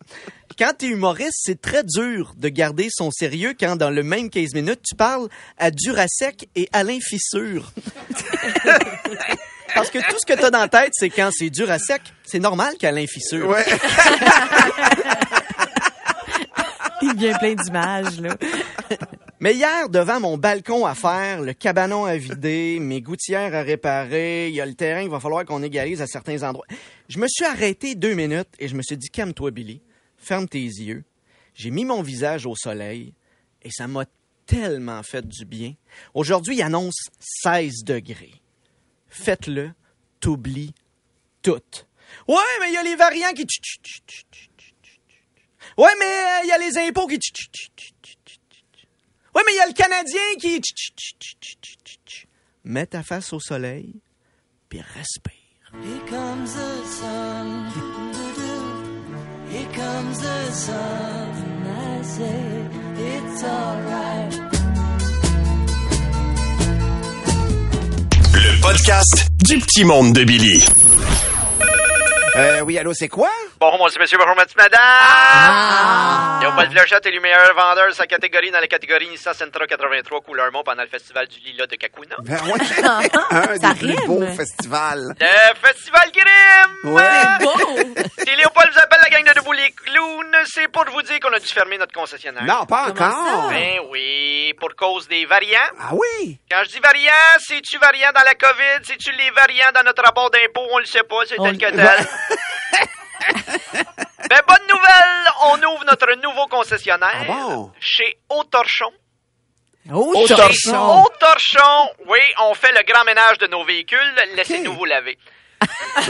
Quand 0.58 0.72
tu 0.78 0.87
es 0.87 0.88
humoriste, 0.88 1.40
c'est 1.43 1.60
très 1.60 1.84
dur 1.84 2.32
de 2.37 2.49
garder 2.49 2.88
son 2.90 3.10
sérieux 3.10 3.55
quand 3.58 3.76
dans 3.76 3.90
le 3.90 4.02
même 4.02 4.31
15 4.31 4.55
minutes, 4.55 4.81
tu 4.82 4.96
parles 4.96 5.28
à 5.58 5.70
Durasec 5.70 6.49
et 6.56 6.69
Alain 6.72 6.99
Fissure. 7.00 7.70
Parce 9.74 9.91
que 9.91 9.98
tout 9.98 10.17
ce 10.19 10.27
que 10.27 10.38
tu 10.38 10.44
as 10.44 10.50
dans 10.50 10.60
la 10.60 10.69
tête, 10.69 10.93
c'est 10.94 11.10
quand 11.10 11.31
c'est 11.31 11.50
Durasec, 11.50 12.00
c'est 12.24 12.38
normal 12.38 12.74
qu'Alain 12.79 13.06
Fissure. 13.06 13.48
Ouais. 13.48 13.65
Il 17.03 17.15
vient 17.15 17.38
plein 17.38 17.55
d'images, 17.55 18.20
là. 18.20 18.34
Mais 19.40 19.54
hier, 19.54 19.88
devant 19.88 20.18
mon 20.18 20.36
balcon 20.36 20.84
à 20.84 20.96
faire, 20.96 21.42
le 21.42 21.52
cabanon 21.52 22.04
à 22.04 22.16
vider, 22.16 22.80
mes 22.80 23.00
gouttières 23.00 23.54
à 23.54 23.62
réparer, 23.62 24.48
il 24.48 24.54
y 24.54 24.60
a 24.60 24.66
le 24.66 24.74
terrain 24.74 25.02
qu'il 25.02 25.10
va 25.10 25.20
falloir 25.20 25.44
qu'on 25.44 25.62
égalise 25.62 26.02
à 26.02 26.08
certains 26.08 26.42
endroits. 26.42 26.66
Je 27.08 27.18
me 27.20 27.28
suis 27.28 27.44
arrêté 27.44 27.94
deux 27.94 28.14
minutes 28.14 28.48
et 28.58 28.66
je 28.66 28.74
me 28.74 28.82
suis 28.82 28.96
dit, 28.96 29.08
calme-toi, 29.10 29.52
Billy. 29.52 29.80
Ferme 30.16 30.48
tes 30.48 30.58
yeux. 30.58 31.04
J'ai 31.54 31.70
mis 31.70 31.84
mon 31.84 32.02
visage 32.02 32.46
au 32.46 32.56
soleil 32.56 33.14
et 33.62 33.70
ça 33.70 33.86
m'a 33.86 34.06
tellement 34.44 35.04
fait 35.04 35.26
du 35.26 35.44
bien. 35.44 35.74
Aujourd'hui, 36.14 36.56
il 36.56 36.62
annonce 36.62 36.98
16 37.20 37.84
degrés. 37.84 38.42
Faites-le, 39.08 39.70
t'oublies 40.18 40.74
tout. 41.42 41.60
Ouais, 42.26 42.36
mais 42.60 42.70
il 42.70 42.74
y 42.74 42.76
a 42.76 42.82
les 42.82 42.96
variants 42.96 43.32
qui... 43.32 43.46
Ouais, 45.76 45.90
mais 46.00 46.06
euh, 46.06 46.40
il 46.44 46.48
y 46.48 46.52
a 46.52 46.58
les 46.58 46.78
impôts 46.78 47.06
qui... 47.06 47.18
Ouais, 49.35 49.43
mais 49.47 49.53
il 49.53 49.56
y 49.56 49.61
a 49.61 49.67
le 49.67 49.73
Canadien 49.73 50.20
qui... 50.41 50.61
Mets 52.65 52.87
ta 52.87 53.03
face 53.03 53.32
au 53.32 53.41
soleil, 53.41 53.94
puis 54.69 54.81
respire. 54.81 55.32
Here 55.73 56.01
comes 56.08 56.55
the 56.55 56.85
sun. 56.87 57.70
doo-doo-doo. 57.75 59.51
Here 59.51 59.69
comes 59.75 60.19
the 60.19 60.53
sun. 60.53 61.29
And 61.55 61.69
I 61.69 62.03
say 62.03 62.69
it's 62.99 63.44
alright. 63.44 64.35
Le 68.35 68.61
podcast 68.63 69.29
du 69.47 69.58
petit 69.58 69.85
monde 69.85 70.13
de 70.15 70.25
Billy. 70.25 70.65
Euh, 72.37 72.61
oui, 72.63 72.79
allô, 72.79 72.93
c'est 72.94 73.08
quoi? 73.08 73.31
Bonjour, 73.60 73.84
monsieur, 73.84 74.00
monsieur, 74.00 74.19
bonjour, 74.19 74.36
madame. 74.36 74.81
Ah. 74.81 76.38
Léopold 76.41 76.70
Flechette 76.70 77.06
est 77.06 77.10
le 77.10 77.20
meilleur 77.20 77.53
vendeur 77.56 77.88
de 77.88 77.93
sa 77.93 78.06
catégorie 78.06 78.53
dans 78.53 78.60
la 78.60 78.69
catégorie 78.69 79.08
Nissan 79.08 79.34
Sentra 79.34 79.67
83 79.67 80.20
couleur 80.20 80.53
mont 80.53 80.62
pendant 80.62 80.82
le 80.82 80.88
festival 80.88 81.27
du 81.27 81.41
Lila 81.41 81.67
de 81.67 81.74
Kakuna. 81.74 82.15
Ben 82.20 82.38
ouais. 82.44 82.53
Un 83.31 83.58
Ça 83.58 83.74
des 83.74 83.94
plus 83.94 84.06
beaux 84.06 84.24
festivals. 84.29 85.12
Le 85.19 85.55
Festival 85.60 86.10
Grim! 86.15 86.94
Ouais. 86.94 87.03
Bon. 87.41 88.05
Si 88.19 88.36
Léopold 88.36 88.69
vous 88.72 88.79
appelle 88.79 88.98
la 89.03 89.10
gang 89.10 89.24
de 89.27 89.34
Debout 89.41 89.53
les 89.53 89.70
Clowns, 89.72 90.36
c'est 90.46 90.69
pour 90.69 90.84
vous 90.93 91.03
dire 91.03 91.19
qu'on 91.20 91.32
a 91.32 91.38
dû 91.38 91.46
fermer 91.46 91.79
notre 91.79 91.93
concessionnaire. 91.93 92.44
Non, 92.44 92.65
pas 92.67 92.88
encore. 92.91 93.48
Ben 93.50 93.79
oui, 93.91 94.53
pour 94.60 94.74
cause 94.77 95.08
des 95.08 95.24
variants. 95.24 95.58
Ah 95.81 95.91
oui? 95.93 96.38
Quand 96.50 96.62
je 96.65 96.70
dis 96.70 96.81
variant, 96.81 97.12
c'est-tu 97.38 97.79
variant 97.79 98.10
dans 98.15 98.24
la 98.24 98.34
COVID? 98.34 98.84
C'est-tu 98.84 99.10
les 99.12 99.31
variants 99.31 99.70
dans 99.74 99.82
notre 99.84 100.03
rapport 100.03 100.31
d'impôt? 100.31 100.67
On 100.72 100.79
le 100.79 100.84
sait 100.84 101.03
pas, 101.08 101.20
c'est 101.27 101.36
tel 101.36 101.58
que 101.58 101.70
tel. 101.70 102.06
Ben, 103.35 104.41
bonne 104.47 104.67
nouvelle! 104.69 105.25
On 105.43 105.56
ouvre 105.75 105.85
notre 105.87 106.13
nouveau 106.23 106.47
concessionnaire 106.47 107.27
Ah 107.29 107.32
bon? 107.49 107.73
chez 107.81 108.19
Autorchon. 108.29 108.91
Oh, 109.91 110.13
Au 110.15 110.27
torchon. 110.29 110.37
torchon. 110.37 111.03
Autorchon, 111.05 111.91
oui, 112.08 112.19
on 112.43 112.55
fait 112.55 112.73
le 112.73 112.82
grand 112.91 113.05
ménage 113.05 113.39
de 113.39 113.47
nos 113.47 113.65
véhicules. 113.65 114.15
Laissez-nous 114.35 114.75
vous 114.75 114.85
laver. 114.85 115.17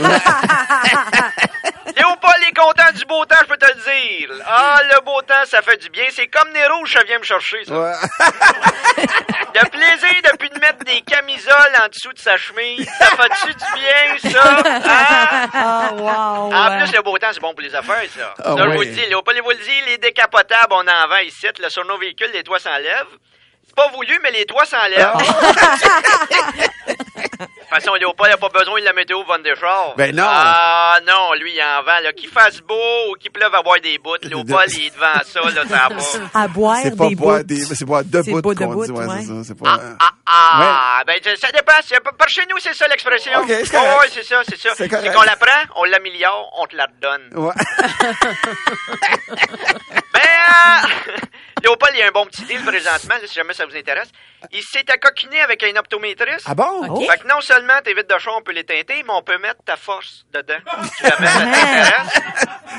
Léopold 1.97 2.43
est 2.47 2.55
content 2.55 2.91
du 2.95 3.05
beau 3.05 3.25
temps, 3.25 3.35
je 3.41 3.45
peux 3.47 3.57
te 3.57 3.65
le 3.65 3.73
dire. 3.73 4.29
Ah, 4.45 4.79
le 4.93 5.01
beau 5.03 5.21
temps, 5.21 5.43
ça 5.45 5.61
fait 5.61 5.77
du 5.77 5.89
bien. 5.89 6.05
C'est 6.11 6.27
comme 6.27 6.51
Nero, 6.53 6.85
ça 6.85 7.03
vient 7.03 7.17
me 7.19 7.23
chercher, 7.23 7.65
ça. 7.65 7.73
Ouais. 7.79 7.93
Le 9.55 9.67
plaisir 9.69 10.13
depuis 10.31 10.49
de 10.51 10.59
mettre 10.59 10.85
des 10.85 11.01
camisoles 11.01 11.73
en 11.83 11.87
dessous 11.87 12.13
de 12.13 12.19
sa 12.19 12.37
chemise. 12.37 12.87
Ça 12.99 13.07
fait-tu 13.07 13.47
du 13.47 13.65
bien, 13.73 14.31
ça? 14.31 14.59
Hein? 14.63 15.49
Ah, 15.53 15.89
wow. 15.93 16.53
En 16.53 16.77
plus, 16.77 16.95
le 16.95 17.01
beau 17.01 17.17
temps, 17.17 17.29
c'est 17.33 17.39
bon 17.41 17.53
pour 17.53 17.61
les 17.61 17.73
affaires, 17.75 18.03
ça. 18.15 18.33
Ah 18.43 18.53
Là, 18.55 18.63
je 18.65 18.69
oui. 18.69 18.75
vous 18.75 18.81
le 18.83 18.89
dis, 18.91 19.05
Léopold, 19.07 19.37
je 19.37 19.43
vous 19.43 19.49
le 19.49 19.55
dis, 19.57 19.81
les 19.87 19.97
décapotables, 19.97 20.71
on 20.71 20.87
en 20.87 21.07
vend 21.07 21.17
ici. 21.25 21.47
Là, 21.59 21.69
sur 21.69 21.83
nos 21.85 21.97
véhicules, 21.97 22.29
les 22.31 22.43
toits 22.43 22.59
s'enlèvent. 22.59 23.17
C'est 23.69 23.75
pas 23.75 23.89
voulu, 23.95 24.19
mais 24.23 24.31
les 24.31 24.45
toits 24.45 24.65
s'enlèvent. 24.65 25.13
De 27.39 27.45
toute 27.75 27.83
façon, 27.85 27.93
Léopold 27.93 28.31
n'a 28.31 28.37
pas 28.37 28.49
besoin 28.49 28.79
de 28.79 28.85
la 28.85 28.93
météo 28.93 29.23
Van 29.25 29.37
der 29.39 29.55
Schar. 29.55 29.93
Ben 29.95 30.13
non. 30.15 30.25
Ah 30.27 30.97
non, 31.05 31.33
lui, 31.39 31.53
il 31.53 31.61
en 31.61 31.83
vend. 31.83 31.99
là. 32.01 32.11
Qu'il 32.13 32.27
fasse 32.29 32.59
beau 32.61 32.73
ou 33.11 33.13
qu'il 33.13 33.29
pleuve 33.31 33.53
à 33.53 33.61
boire 33.61 33.79
des 33.79 33.99
bouts, 33.99 34.15
Léopold, 34.23 34.71
il 34.73 34.87
est 34.87 34.95
devant 34.95 35.21
ça, 35.23 35.41
là, 35.41 35.63
ça 35.69 35.87
va. 35.89 35.95
À 36.43 36.47
boire 36.47 36.77
C'est 36.81 36.97
pas 36.97 37.07
des 37.07 37.15
boire 37.15 37.37
bouts. 37.37 37.43
des, 37.43 37.59
c'est 37.63 37.85
boire 37.85 38.03
de 38.03 38.21
C'est 38.23 38.31
bout 38.31 38.41
bout 38.41 38.53
de 38.55 38.59
qu'on 38.65 38.83
dit, 38.83 38.91
ouais, 38.91 39.05
ouais. 39.05 39.15
c'est 39.21 39.27
ça, 39.27 39.33
c'est 39.45 39.57
pas... 39.57 39.79
Ah, 40.01 40.09
ah, 40.25 41.03
ben, 41.05 41.15
ça 41.39 41.51
dépend. 41.51 42.11
Par 42.17 42.27
chez 42.29 42.41
nous, 42.49 42.57
c'est 42.59 42.73
ça 42.73 42.87
l'expression. 42.87 43.31
Ok, 43.39 43.47
c'est 43.47 43.69
correct. 43.71 43.91
Oh, 43.95 43.99
ouais, 44.01 44.07
c'est 44.11 44.23
ça, 44.25 44.41
c'est 44.49 44.57
ça. 44.59 44.69
C'est 44.75 44.89
qu'on 44.89 45.21
la 45.21 45.35
prend, 45.35 45.61
on 45.75 45.83
l'améliore, 45.85 46.51
on 46.59 46.65
te 46.65 46.75
la 46.75 46.85
redonne. 46.87 47.29
Ouais. 47.35 47.53
Ben, 50.13 50.21
euh, 50.21 50.87
Léopold, 51.63 51.91
il 51.95 51.99
y 51.99 52.03
a 52.03 52.07
un 52.07 52.11
bon 52.11 52.25
petit 52.25 52.43
deal 52.43 52.61
présentement, 52.63 53.15
là, 53.15 53.27
si 53.27 53.33
jamais 53.33 53.53
ça 53.53 53.65
vous 53.65 53.75
intéresse. 53.75 54.09
Il 54.51 54.61
s'est 54.63 54.85
accoquiné 54.89 55.41
avec 55.41 55.61
un 55.63 55.75
optométriste. 55.77 56.45
Ah 56.45 56.55
bon? 56.55 56.87
Ok. 56.87 57.09
Fait 57.11 57.17
que 57.17 57.27
non 57.27 57.41
seulement 57.41 57.73
tes 57.83 57.93
vitres 57.93 58.13
de 58.13 58.19
char, 58.19 58.35
on 58.37 58.41
peut 58.41 58.53
les 58.53 58.63
teinter, 58.63 59.03
mais 59.05 59.13
on 59.13 59.21
peut 59.21 59.37
mettre 59.37 59.61
ta 59.65 59.75
force 59.75 60.25
dedans. 60.33 60.59
Si 60.95 61.03
jamais 61.03 61.27
ça 61.27 61.39
t'intéresse, 61.41 62.13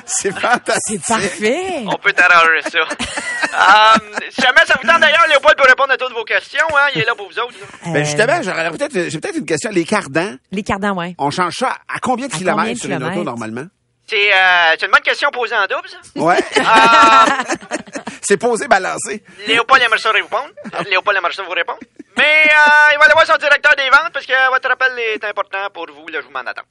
C'est 0.06 0.32
fantastique. 0.40 1.00
C'est 1.04 1.12
parfait. 1.14 1.82
on 1.86 1.96
peut 1.96 2.12
t'arranger 2.12 2.62
ça. 2.62 2.78
Euh, 2.78 3.98
si 4.30 4.40
jamais 4.40 4.64
ça 4.66 4.74
vous 4.80 4.88
tente 4.88 5.00
d'ailleurs, 5.00 5.26
Léopold 5.28 5.56
peut 5.56 5.68
répondre 5.68 5.92
à 5.92 5.96
toutes 5.96 6.12
vos 6.12 6.24
questions. 6.24 6.66
Hein, 6.72 6.88
il 6.94 7.02
est 7.02 7.04
là 7.04 7.14
pour 7.14 7.28
vous 7.28 7.38
autres. 7.38 7.54
Ben 7.84 7.96
Euh, 7.96 8.04
justement, 8.04 8.40
j'aurais 8.42 8.70
peut-être, 8.70 9.10
j'ai 9.10 9.18
peut-être 9.20 9.36
une 9.36 9.46
question. 9.46 9.70
Les 9.70 9.84
cardans, 9.84 10.36
Les 10.52 10.62
cardans, 10.62 10.92
ouais. 10.96 11.14
on 11.18 11.30
change 11.30 11.56
ça 11.56 11.76
à 11.88 11.98
combien 12.00 12.28
de 12.28 12.34
À 12.34 12.38
kilomètres 12.38 12.80
combien 12.80 12.96
de 12.98 13.02
sur 13.02 13.08
une 13.10 13.18
auto 13.18 13.24
normalement? 13.24 13.66
C'est 14.08 14.32
euh, 14.34 14.74
c'est 14.78 14.86
une 14.86 14.92
bonne 14.92 15.02
question 15.02 15.30
posée 15.30 15.54
en 15.54 15.66
double, 15.66 15.88
ça. 15.88 15.98
Ouais. 16.20 16.38
Euh, 16.58 17.44
c'est 18.20 18.36
posé, 18.36 18.68
balancé. 18.68 19.22
Léopold 19.46 19.82
aimerait 19.82 19.98
ça 19.98 20.10
répondre. 20.12 20.50
Léopold 20.88 21.16
aimerait 21.18 21.32
ça 21.32 21.42
vous 21.42 21.50
répondre. 21.50 21.78
Mais 22.16 22.24
euh, 22.44 22.92
il 22.92 22.98
va 22.98 23.04
aller 23.04 23.14
voir 23.14 23.26
son 23.26 23.36
directeur 23.36 23.74
des 23.76 23.88
ventes 23.90 24.12
parce 24.12 24.26
que 24.26 24.50
votre 24.52 24.70
appel 24.70 24.92
est 24.98 25.24
important 25.24 25.68
pour 25.72 25.86
vous. 25.86 26.06
Là, 26.08 26.20
je 26.20 26.26
vous 26.26 26.32
m'en 26.32 26.40
attends. 26.40 26.62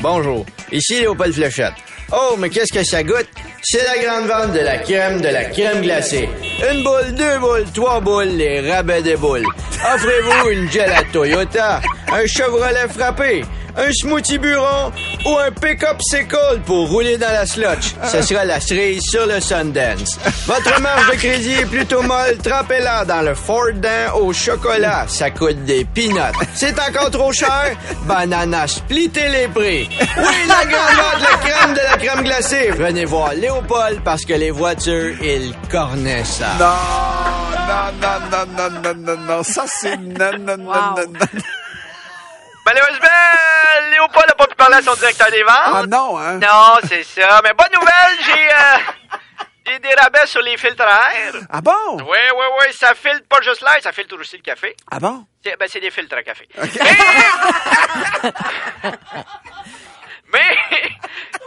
Bonjour, 0.00 0.46
ici 0.70 1.00
Léopold 1.00 1.34
Fléchette. 1.34 1.74
Oh, 2.10 2.36
mais 2.38 2.48
qu'est-ce 2.48 2.72
que 2.72 2.82
ça 2.84 3.02
goûte? 3.02 3.28
C'est 3.62 3.84
la 3.84 3.98
grande 4.02 4.26
vente 4.26 4.52
de 4.54 4.60
la 4.60 4.78
crème, 4.78 5.20
de 5.20 5.28
la 5.28 5.44
crème 5.44 5.82
glacée. 5.82 6.28
Une 6.72 6.82
boule, 6.82 7.12
deux 7.12 7.38
boules, 7.38 7.66
trois 7.74 8.00
boules, 8.00 8.28
les 8.28 8.70
rabais 8.72 9.02
des 9.02 9.16
boules. 9.16 9.44
Offrez-vous 9.94 10.48
une 10.50 10.70
gel 10.70 10.90
Toyota, 11.12 11.80
un 12.12 12.26
Chevrolet 12.26 12.88
frappé, 12.88 13.44
un 13.76 13.92
smoothie 13.92 14.38
buron 14.38 14.90
ou 15.24 15.36
un 15.38 15.52
pick-up 15.52 15.98
sickle 16.00 16.60
pour 16.66 16.88
rouler 16.88 17.16
dans 17.16 17.30
la 17.30 17.46
slotch. 17.46 17.94
Ce 18.10 18.22
sera 18.22 18.44
la 18.44 18.60
cerise 18.60 19.02
sur 19.02 19.26
le 19.26 19.40
Sundance. 19.40 20.18
Votre 20.46 20.80
marge 20.80 21.10
de 21.10 21.16
crédit 21.16 21.52
est 21.52 21.66
plutôt 21.66 22.02
molle, 22.02 22.38
trempez-la 22.42 23.04
dans 23.04 23.22
le 23.22 23.34
Fordin 23.34 24.12
au 24.14 24.32
chocolat. 24.32 25.04
Ça 25.06 25.30
coûte 25.30 25.64
des 25.64 25.84
peanuts. 25.84 26.32
C'est 26.54 26.74
encore 26.80 27.10
trop 27.10 27.32
cher? 27.32 27.76
Banana, 28.02 28.66
splittez 28.66 29.28
les 29.28 29.46
prix. 29.48 29.88
Oui, 30.16 30.34
la 30.48 30.64
grande 30.64 30.96
vente 30.96 31.20
de 31.20 31.24
la 31.24 31.38
crème 31.38 31.74
de 31.74 31.80
la 31.80 31.96
crème 31.98 32.22
glacée. 32.22 32.70
Venez 32.70 33.04
voir 33.04 33.34
Léopold 33.34 34.02
parce 34.04 34.24
que 34.24 34.32
les 34.34 34.50
voitures, 34.50 35.16
ils 35.22 35.54
cornent 35.70 36.24
ça. 36.24 36.48
Non, 36.58 36.66
non, 37.68 37.92
non, 38.00 38.18
non, 38.30 38.46
non, 38.56 38.70
non, 38.82 38.94
non, 38.94 39.16
non. 39.36 39.42
Ça, 39.42 39.64
c'est 39.66 39.96
non, 39.96 40.32
non, 40.38 40.56
non, 40.56 40.64
Wow. 40.66 40.74
non, 40.74 41.04
non. 41.12 41.26
Malheureusement, 42.66 43.08
Léopold 43.92 44.26
n'a 44.28 44.34
pas 44.34 44.46
pu 44.46 44.54
parler 44.56 44.76
à 44.76 44.82
son 44.82 44.94
directeur 44.94 45.30
des 45.30 45.42
ventes. 45.42 45.54
Ah 45.74 45.84
non, 45.88 46.18
hein? 46.18 46.34
Non, 46.38 46.74
c'est 46.86 47.02
ça. 47.02 47.40
Mais 47.42 47.52
bonne 47.54 47.72
nouvelle, 47.72 48.18
j'ai 48.26 48.48
euh, 48.50 48.78
j'ai 49.66 49.78
des 49.78 49.94
rabais 49.94 50.26
sur 50.26 50.42
les 50.42 50.56
filtres 50.58 50.82
à 50.82 51.14
air. 51.18 51.32
Ah 51.50 51.60
bon? 51.62 51.72
Oui, 51.96 52.04
oui, 52.06 52.46
oui, 52.60 52.66
ça 52.78 52.94
filtre 52.94 53.26
pas 53.28 53.40
juste 53.42 53.62
l'air, 53.62 53.76
ça 53.82 53.92
filtre 53.92 54.16
aussi 54.20 54.36
le 54.36 54.42
café. 54.42 54.74
Ah 54.90 54.98
bon? 54.98 55.24
C'est 55.44 55.56
ben, 55.58 55.66
c'est 55.70 55.80
des 55.80 55.90
filtres 55.90 56.16
à 56.16 56.22
café. 56.22 56.46
Mais... 60.32 60.56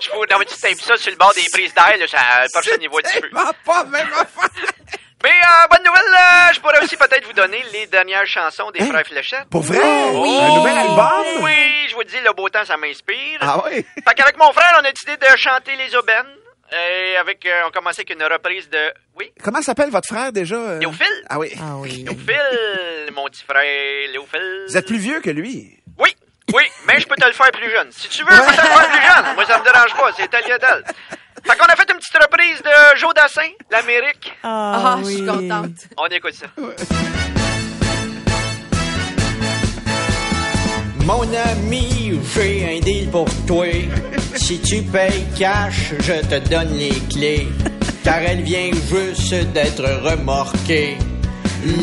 Je 0.04 0.10
vous... 0.12 0.26
Non, 0.30 0.38
mais 0.40 0.46
tu 0.46 0.58
tapes 0.58 0.82
ça 0.82 0.98
sur 0.98 1.12
le 1.12 1.18
bord 1.18 1.34
des 1.36 1.44
prises 1.52 1.74
d'air, 1.74 1.94
là, 1.98 2.08
ce 2.08 2.80
niveau 2.80 2.98
un 2.98 3.02
petit 3.02 3.20
peu. 3.20 3.30
tellement 3.30 3.52
pas 3.66 3.84
même. 3.86 4.08
Mais 5.24 5.30
euh, 5.30 5.68
bonne 5.70 5.84
nouvelle, 5.86 6.02
euh, 6.02 6.54
je 6.54 6.60
pourrais 6.60 6.84
aussi 6.84 6.98
peut-être 6.98 7.26
vous 7.28 7.34
donner 7.34 7.64
les 7.72 7.86
dernières 7.86 8.26
chansons 8.26 8.72
des 8.72 8.82
Hein? 8.82 8.88
Frères 8.88 9.06
Fléchettes. 9.06 9.46
Pour 9.52 9.62
vrai? 9.62 9.78
Oui. 10.14 10.40
Un 10.42 10.56
nouvel 10.56 10.76
album? 10.78 11.44
Oui, 11.44 11.88
je 11.90 11.94
vous 11.94 12.04
dis, 12.04 12.18
le 12.26 12.34
beau 12.34 12.50
temps, 12.50 12.66
ça 12.66 12.76
m'inspire. 12.78 13.38
Ah 13.42 13.64
oui? 13.66 13.86
Fait 14.08 14.16
qu'avec 14.16 14.36
mon 14.38 14.52
frère, 14.52 14.80
on 14.82 14.86
a 14.86 14.92
décidé 14.92 15.16
de 15.18 15.38
chanter 15.38 15.76
les 15.76 15.96
aubaines. 15.96 16.26
Et 16.72 17.18
avec, 17.18 17.46
euh, 17.46 17.64
on 17.68 17.72
commençait 17.72 18.02
avec 18.08 18.16
une 18.18 18.24
reprise 18.24 18.68
de... 18.70 18.94
Oui, 19.20 19.32
Comment 19.44 19.62
s'appelle 19.62 19.90
votre 19.92 20.08
frère 20.08 20.32
déjà? 20.32 20.56
euh? 20.56 20.80
Léophile. 20.80 21.24
Ah 21.30 21.38
oui. 21.38 21.52
Ah 21.60 21.76
oui. 21.76 22.04
Léophile, 22.06 23.12
mon 23.14 23.26
petit 23.26 23.44
frère, 23.44 24.10
Léophile. 24.12 24.64
Vous 24.70 24.78
êtes 24.78 24.88
plus 24.88 24.98
vieux 24.98 25.20
que 25.20 25.30
lui. 25.30 25.78
Oui, 26.54 26.64
mais 26.88 27.00
je 27.00 27.08
peux 27.08 27.16
te 27.16 27.26
le 27.26 27.32
faire 27.34 27.52
plus 27.52 27.70
jeune. 27.72 27.88
Si 27.92 28.10
tu 28.10 28.24
veux, 28.24 28.36
je 28.36 28.42
peux 28.42 28.46
te 28.56 28.62
le 28.62 28.68
faire 28.68 28.90
plus 28.90 29.02
jeune. 29.02 29.36
Moi, 29.36 29.46
ça 29.46 29.60
me 29.60 29.64
dérange 29.64 29.94
pas, 29.94 30.10
c'est 30.18 30.28
tel 30.30 30.42
que 30.44 30.58
tel. 30.58 30.84
Fait 31.46 31.58
qu'on 31.58 31.66
a 31.66 31.76
fait 31.76 31.90
une 31.92 31.98
petite 31.98 32.18
reprise 32.22 32.62
de 32.62 32.98
Joe 33.00 33.14
Dassin, 33.14 33.50
l'Amérique. 33.72 34.32
Ah, 34.44 34.74
Ah, 34.94 34.98
je 35.04 35.10
suis 35.10 35.26
contente. 35.26 35.72
On 35.98 36.06
écoute 36.08 36.34
ça. 36.34 36.48
Mon 41.06 41.24
ami, 41.34 42.20
j'ai 42.36 42.78
un 42.78 42.80
deal 42.80 43.10
pour 43.10 43.28
toi. 43.48 43.66
Si 44.36 44.60
tu 44.62 44.82
payes 44.84 45.26
cash, 45.38 45.94
je 46.00 46.14
te 46.14 46.38
donne 46.48 46.78
les 46.78 46.94
clés. 47.12 47.48
Car 48.04 48.18
elle 48.20 48.42
vient 48.44 48.72
juste 48.72 49.52
d'être 49.52 49.84
remorquée. 50.04 50.98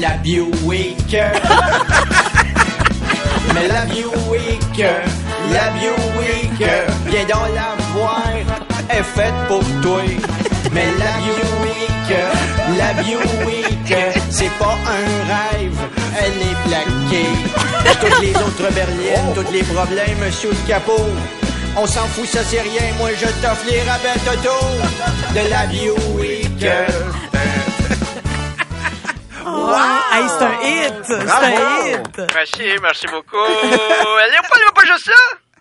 La 0.00 0.10
Buick. 0.18 1.16
Mais 3.54 3.68
la 3.68 3.84
Buick, 3.86 4.84
la 5.52 5.70
Buick, 5.70 6.70
viens 7.06 7.24
donc 7.24 7.48
la 7.54 7.76
voir, 7.92 8.22
est 8.90 9.02
faite 9.02 9.34
pour 9.48 9.64
toi. 9.82 10.02
Mais 10.72 10.86
la 10.98 11.12
Buick, 11.24 12.08
la 12.78 12.92
Buick, 13.02 13.88
c'est 14.30 14.52
pas 14.58 14.76
un 14.86 15.58
rêve, 15.58 15.80
elle 16.20 16.42
est 16.42 16.58
plaquée. 16.68 17.34
Toutes 18.00 18.20
les 18.20 18.36
autres 18.36 18.72
berlines, 18.74 19.34
tous 19.34 19.52
les 19.52 19.62
problèmes 19.62 20.30
sous 20.30 20.48
le 20.48 20.68
capot. 20.68 21.08
On 21.76 21.86
s'en 21.86 22.06
fout, 22.06 22.26
ça 22.26 22.40
c'est 22.44 22.60
rien, 22.60 22.92
moi 22.98 23.10
je 23.16 23.26
t'offre 23.26 23.64
les 23.70 23.82
rabais 23.82 24.18
Toto 24.24 24.58
de 25.34 25.50
la 25.50 25.66
Buick. 25.66 26.66
Wow. 29.68 29.74
Hey, 30.12 30.28
c'est 30.28 30.44
un 30.44 30.60
hit. 30.62 30.94
C'est 31.04 31.14
un 31.14 31.50
hit. 32.00 32.32
Merci, 32.34 32.62
merci 32.82 33.06
beaucoup. 33.06 33.36
Léopold 33.62 34.62
veut 34.66 34.74
pas 34.74 34.84
juste 34.86 35.04
ça? 35.06 35.12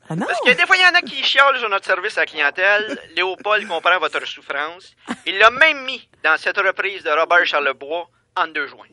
Ah 0.10 0.16
non? 0.16 0.26
Parce 0.26 0.40
que 0.40 0.52
des 0.52 0.66
fois, 0.66 0.76
il 0.78 0.82
y 0.82 0.86
en 0.86 0.98
a 0.98 1.02
qui 1.02 1.22
chiolent 1.24 1.60
sur 1.60 1.70
notre 1.70 1.86
service 1.86 2.18
à 2.18 2.22
la 2.22 2.26
clientèle. 2.28 2.98
Léopold 3.16 3.68
comprend 3.68 4.00
votre 4.00 4.26
souffrance. 4.26 4.94
Il 5.26 5.38
l'a 5.38 5.50
même 5.52 5.84
mis 5.84 6.08
dans 6.24 6.38
cette 6.38 6.58
reprise 6.58 7.04
de 7.04 7.10
Robert 7.10 7.46
Charlebois 7.46 8.08
en 8.38 8.48
deux 8.48 8.68
juin. 8.68 8.86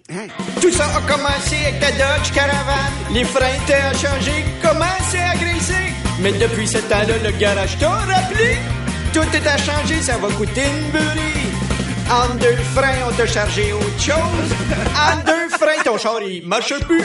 Tout 0.61 0.71
ça 0.73 0.85
a 0.87 1.01
commencé 1.13 1.57
avec 1.67 1.79
ta 1.81 1.91
Dodge 1.93 2.33
Caravan. 2.35 2.91
Les 3.13 3.25
freins 3.25 3.55
étaient 3.63 3.75
à 3.75 3.93
changer, 3.93 4.45
commencé 4.63 5.19
à 5.19 5.37
graisser. 5.37 5.93
Mais 6.21 6.33
depuis 6.33 6.67
ce 6.67 6.79
temps-là, 6.79 7.19
le 7.23 7.31
garage 7.39 7.79
t'a 7.79 7.91
rappelé. 7.91 8.57
Tout 9.13 9.21
est 9.37 9.47
à 9.47 9.57
changer, 9.59 10.01
ça 10.03 10.17
va 10.17 10.29
coûter 10.35 10.63
une 10.65 10.91
beurrée. 10.91 11.54
En 12.11 12.35
deux 12.37 12.57
freins, 12.75 13.09
on 13.09 13.13
t'a 13.13 13.27
chargé 13.27 13.73
autre 13.73 14.01
chose. 14.01 14.51
En 14.97 15.17
deux 15.25 15.49
freins, 15.51 15.83
ton 15.85 15.99
char, 15.99 16.21
il 16.23 16.47
marche 16.47 16.75
plus. 16.81 17.03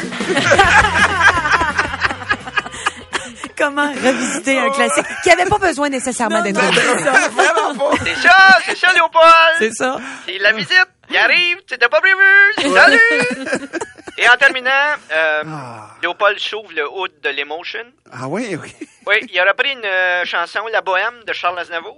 Comment 3.58 3.92
revisiter 3.92 4.58
un 4.58 4.70
classique 4.70 5.06
qui 5.24 5.32
avait 5.32 5.46
pas 5.46 5.58
besoin 5.58 5.90
nécessairement 5.90 6.42
d'être 6.42 6.60
pas. 6.60 6.72
C'est 8.06 8.16
ça, 8.16 8.58
c'est 8.66 8.78
ça, 8.78 8.94
Léopold. 8.94 9.26
C'est 9.60 9.74
ça. 9.74 9.98
C'est 10.26 10.38
la 10.38 10.54
visite. 10.54 10.88
Il 11.10 11.18
arrive, 11.18 11.58
c'était 11.68 11.90
pas 11.90 12.00
prévu. 12.00 12.74
Salut! 12.74 13.70
Et 14.22 14.28
en 14.28 14.36
terminant, 14.36 14.70
euh, 15.16 15.44
Léopold 16.02 16.38
s'ouvre 16.40 16.72
le 16.76 16.86
hood 16.92 17.12
de 17.24 17.30
l'Emotion. 17.30 17.86
Ah 18.12 18.28
oui, 18.28 18.58
oui. 18.62 18.76
Oui, 19.08 19.16
il 19.32 19.40
a 19.40 19.46
repris 19.46 19.72
une 19.72 19.86
euh, 19.86 20.26
chanson, 20.26 20.60
La 20.72 20.82
Bohème, 20.82 21.24
de 21.26 21.32
Charles 21.32 21.58
Aznavour, 21.58 21.98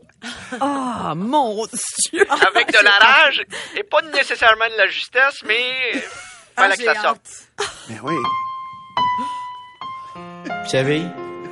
Ah, 0.60 1.13
mon 1.16 1.66
Dieu. 1.66 2.25
avec 2.48 2.68
de 2.72 2.84
la 2.84 2.92
rage, 2.92 3.42
et 3.75 3.84
pas 3.84 4.01
nécessairement 4.04 4.70
de 4.70 4.78
la 4.78 4.86
justesse, 4.88 5.42
mais 5.46 5.63
euh, 5.96 6.00
fallait 6.56 6.78
que 6.78 6.84
ça 6.84 7.01
sorte. 7.01 7.28
Mais 7.90 7.98
oui. 8.04 8.16
Vous 10.16 10.70
savez, 10.70 11.01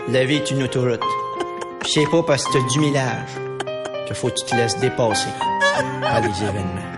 la 0.10 0.24
vie 0.26 0.36
est 0.38 0.52
une 0.52 0.64
autoroute. 0.64 1.02
Puis 1.82 1.92
c'est 1.94 2.10
pas 2.12 2.22
parce 2.22 2.46
que 2.46 2.54
t'as 2.54 2.68
du 2.68 2.80
millage 2.80 3.30
qu'il 4.06 4.16
faut 4.16 4.30
que 4.30 4.36
tu 4.36 4.46
te 4.46 4.56
laisses 4.56 4.78
dépasser 4.78 5.30
par 6.02 6.22
les 6.22 6.44
événements. 6.44 6.89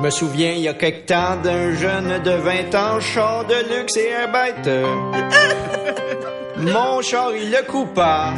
Me 0.00 0.10
souviens, 0.10 0.52
il 0.52 0.62
y 0.62 0.68
a 0.68 0.74
quelque 0.74 1.06
temps, 1.06 1.36
d'un 1.42 1.74
jeune 1.74 2.22
de 2.22 2.30
20 2.30 2.74
ans, 2.74 3.00
char 3.00 3.44
de 3.44 3.54
luxe 3.54 3.96
et 3.96 4.14
un 4.14 4.28
bête. 4.28 4.70
Mon 6.56 7.02
char, 7.02 7.32
il 7.34 7.50
le 7.50 7.62
coupa. 7.66 8.32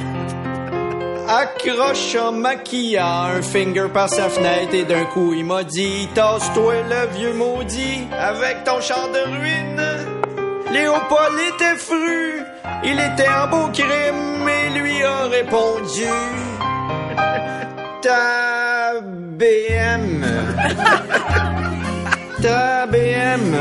Accroche 1.29 2.17
en 2.17 2.33
maquillant 2.33 3.27
un 3.37 3.43
finger 3.43 3.87
par 3.95 4.09
sa 4.09 4.29
fenêtre 4.29 4.75
et 4.75 4.85
d'un 4.85 5.05
coup 5.05 5.33
il 5.33 5.45
m'a 5.45 5.63
dit 5.63 6.09
Tasse-toi 6.15 6.75
le 6.91 7.17
vieux 7.17 7.33
maudit 7.33 8.09
avec 8.19 8.65
ton 8.65 8.81
char 8.81 9.09
de 9.09 9.21
ruine. 9.31 9.83
Léopold 10.73 11.39
était 11.55 11.77
fru, 11.77 12.43
il 12.85 12.99
était 12.99 13.29
en 13.29 13.47
beau 13.49 13.69
crime 13.73 14.49
et 14.49 14.79
lui 14.79 15.03
a 15.03 15.27
répondu 15.27 16.07
Ta 18.03 18.82
BM. 19.01 20.25
Ta 22.43 22.87
BM. 22.87 23.57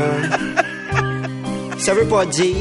Ça 1.78 1.94
veut 1.94 2.06
pas 2.06 2.26
dire 2.26 2.56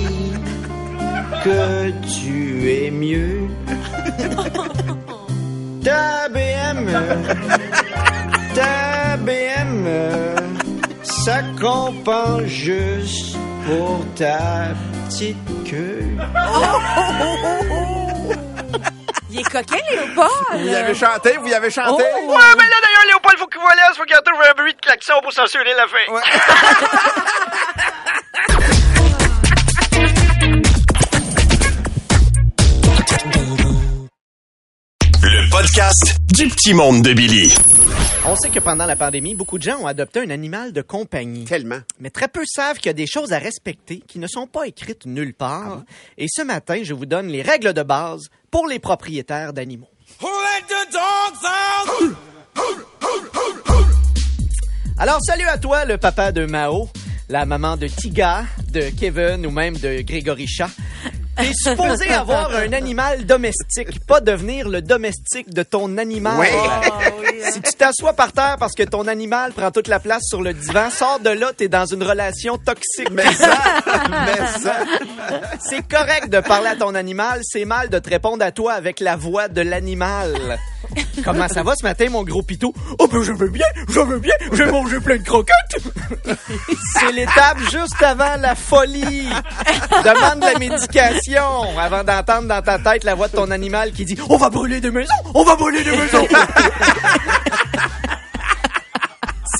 que 1.43 1.91
tu 2.07 2.71
es 2.71 2.91
mieux. 2.91 3.47
Ta 5.83 6.29
BM, 6.29 6.91
ta 8.53 9.17
BM, 9.17 9.87
ça 11.01 11.41
compense 11.59 12.45
juste 12.45 13.35
pour 13.65 14.05
ta 14.15 14.69
petite 15.09 15.37
queue. 15.65 16.17
Il 19.31 19.39
est 19.39 19.43
coquin, 19.43 19.77
Léopold. 19.89 20.29
Vous 20.53 20.67
y 20.67 20.75
avez 20.75 20.93
chanté, 20.93 21.37
vous 21.37 21.47
y 21.47 21.53
avez 21.53 21.69
chanté. 21.69 22.03
Oh. 22.03 22.31
Ouais, 22.31 22.37
mais 22.57 22.63
là, 22.63 22.75
d'ailleurs, 22.83 23.05
Léopold, 23.07 23.37
faut 23.37 23.47
qu'il 23.47 23.61
voit 23.61 23.75
là, 23.75 23.91
faut 23.95 24.03
qu'il 24.03 24.15
retrouve 24.15 24.41
un 24.41 24.53
bruit 24.53 24.73
de 24.73 24.79
klaxon 24.81 25.13
pour 25.23 25.31
censurer 25.31 25.73
la 25.73 25.87
fin. 25.87 26.11
Ouais. 26.11 26.21
du 36.31 36.47
petit 36.47 36.73
monde 36.73 37.01
de 37.01 37.13
Billy. 37.13 37.53
On 38.25 38.35
sait 38.37 38.49
que 38.49 38.59
pendant 38.59 38.85
la 38.85 38.95
pandémie, 38.95 39.35
beaucoup 39.35 39.57
de 39.57 39.63
gens 39.63 39.79
ont 39.79 39.87
adopté 39.87 40.21
un 40.21 40.29
animal 40.29 40.71
de 40.71 40.81
compagnie. 40.81 41.43
Tellement. 41.43 41.79
Mais 41.99 42.09
très 42.09 42.27
peu 42.27 42.43
savent 42.45 42.77
qu'il 42.77 42.87
y 42.87 42.89
a 42.89 42.93
des 42.93 43.07
choses 43.07 43.33
à 43.33 43.39
respecter 43.39 44.01
qui 44.07 44.17
ne 44.17 44.27
sont 44.27 44.47
pas 44.47 44.65
écrites 44.67 45.05
nulle 45.05 45.33
part. 45.33 45.83
Et 46.17 46.27
ce 46.29 46.41
matin, 46.41 46.81
je 46.83 46.93
vous 46.93 47.05
donne 47.05 47.27
les 47.27 47.41
règles 47.41 47.73
de 47.73 47.83
base 47.83 48.29
pour 48.49 48.67
les 48.67 48.79
propriétaires 48.79 49.51
d'animaux. 49.51 49.89
Alors, 54.97 55.19
salut 55.25 55.47
à 55.47 55.57
toi, 55.57 55.83
le 55.83 55.97
papa 55.97 56.31
de 56.31 56.45
Mao, 56.45 56.89
la 57.27 57.45
maman 57.45 57.75
de 57.75 57.87
Tiga, 57.87 58.45
de 58.71 58.89
Kevin 58.97 59.45
ou 59.45 59.51
même 59.51 59.75
de 59.77 60.01
Grégory 60.01 60.47
Chat. 60.47 60.69
T'es 61.37 61.51
supposé 61.53 62.09
avoir 62.09 62.53
un 62.53 62.73
animal 62.73 63.25
domestique, 63.25 64.05
pas 64.05 64.19
devenir 64.19 64.67
le 64.67 64.81
domestique 64.81 65.53
de 65.53 65.63
ton 65.63 65.97
animal. 65.97 66.37
Oui. 66.39 66.47
Si 67.51 67.61
tu 67.61 67.73
t'assois 67.73 68.13
par 68.13 68.31
terre 68.31 68.57
parce 68.59 68.73
que 68.73 68.83
ton 68.83 69.07
animal 69.07 69.53
prend 69.53 69.71
toute 69.71 69.87
la 69.87 69.99
place 69.99 70.23
sur 70.27 70.41
le 70.41 70.53
divan, 70.53 70.89
sors 70.89 71.19
de 71.19 71.29
là, 71.29 71.51
t'es 71.55 71.67
dans 71.67 71.85
une 71.85 72.03
relation 72.03 72.57
toxique. 72.57 73.09
Mais 73.11 73.31
ça, 73.33 73.57
mais 74.09 74.59
ça. 74.59 74.75
C'est 75.59 75.87
correct 75.87 76.29
de 76.29 76.39
parler 76.39 76.69
à 76.69 76.75
ton 76.75 76.95
animal, 76.95 77.41
c'est 77.43 77.65
mal 77.65 77.89
de 77.89 77.99
te 77.99 78.09
répondre 78.09 78.43
à 78.43 78.51
toi 78.51 78.73
avec 78.73 78.99
la 78.99 79.15
voix 79.15 79.47
de 79.47 79.61
l'animal. 79.61 80.59
Comment 81.23 81.47
ça 81.47 81.63
va 81.63 81.73
ce 81.75 81.83
matin, 81.83 82.09
mon 82.09 82.23
gros 82.23 82.41
pitou? 82.41 82.73
Oh, 82.99 83.07
ben, 83.07 83.21
je 83.23 83.31
veux 83.31 83.49
bien, 83.49 83.65
je 83.89 83.99
veux 83.99 84.19
bien, 84.19 84.33
j'ai 84.53 84.65
mangé 84.65 84.99
plein 84.99 85.17
de 85.17 85.23
croquettes. 85.23 85.77
C'est 86.99 87.11
l'étape 87.11 87.59
juste 87.71 88.01
avant 88.01 88.37
la 88.39 88.55
folie. 88.55 89.27
Demande 90.03 90.43
la 90.43 90.59
médication 90.59 91.77
avant 91.79 92.03
d'entendre 92.03 92.47
dans 92.47 92.61
ta 92.61 92.79
tête 92.79 93.03
la 93.03 93.15
voix 93.15 93.27
de 93.27 93.35
ton 93.35 93.51
animal 93.51 93.91
qui 93.91 94.05
dit, 94.05 94.17
on 94.29 94.37
va 94.37 94.49
brûler 94.49 94.81
des 94.81 94.91
maisons, 94.91 95.13
on 95.33 95.43
va 95.43 95.55
brûler 95.55 95.83
des 95.83 95.91
maisons. 95.91 96.27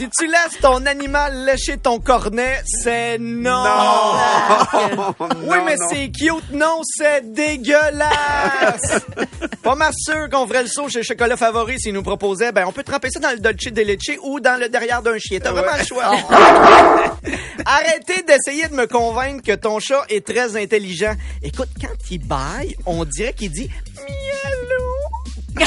Si 0.02 0.10
tu 0.18 0.26
laisses 0.26 0.60
ton 0.60 0.84
animal 0.88 1.46
lécher 1.46 1.78
ton 1.78 2.00
cornet, 2.00 2.64
c'est 2.66 3.20
non. 3.20 3.64
Oui, 5.20 5.58
Non, 5.60 5.64
mais 5.64 5.76
non. 5.76 5.88
c'est 5.92 6.10
cute. 6.10 6.52
Non, 6.52 6.82
c'est 6.84 7.32
dégueulasse. 7.32 9.00
Pas 9.62 9.76
mal 9.76 9.94
sûr 9.96 10.28
qu'on 10.32 10.48
ferait 10.48 10.64
le 10.64 10.68
saut 10.68 10.90
chez 10.90 11.04
Chocolat 11.04 11.38
Favori 11.38 11.80
s'ils 11.80 11.94
nous 11.94 12.02
proposaient, 12.02 12.52
ben, 12.52 12.66
on 12.68 12.72
peut 12.72 12.82
tremper 12.82 13.12
ça 13.12 13.20
dans 13.20 13.30
le 13.30 13.38
Dolce 13.38 13.66
de 13.72 13.82
Leche 13.84 14.18
ou 14.24 14.40
dans 14.40 14.60
le 14.60 14.70
derrière 14.70 15.04
d'un 15.04 15.20
chien. 15.20 15.38
T'as 15.40 15.52
vraiment 15.52 15.78
le 15.78 15.86
choix. 15.86 16.06
Arrêtez 17.66 18.24
d'essayer 18.24 18.70
de 18.70 18.74
me 18.74 18.88
convaincre 18.88 19.44
que 19.46 19.54
ton 19.54 19.80
chat 19.80 20.04
est 20.10 20.26
très 20.26 20.56
intelligent. 20.60 21.14
Écoute, 21.44 21.70
quand 21.80 21.94
il 22.10 22.26
baille, 22.26 22.76
on 22.88 23.06
dirait 23.06 23.34
qu'il 23.34 23.52
dit 23.52 23.70
miaou. 24.00 25.62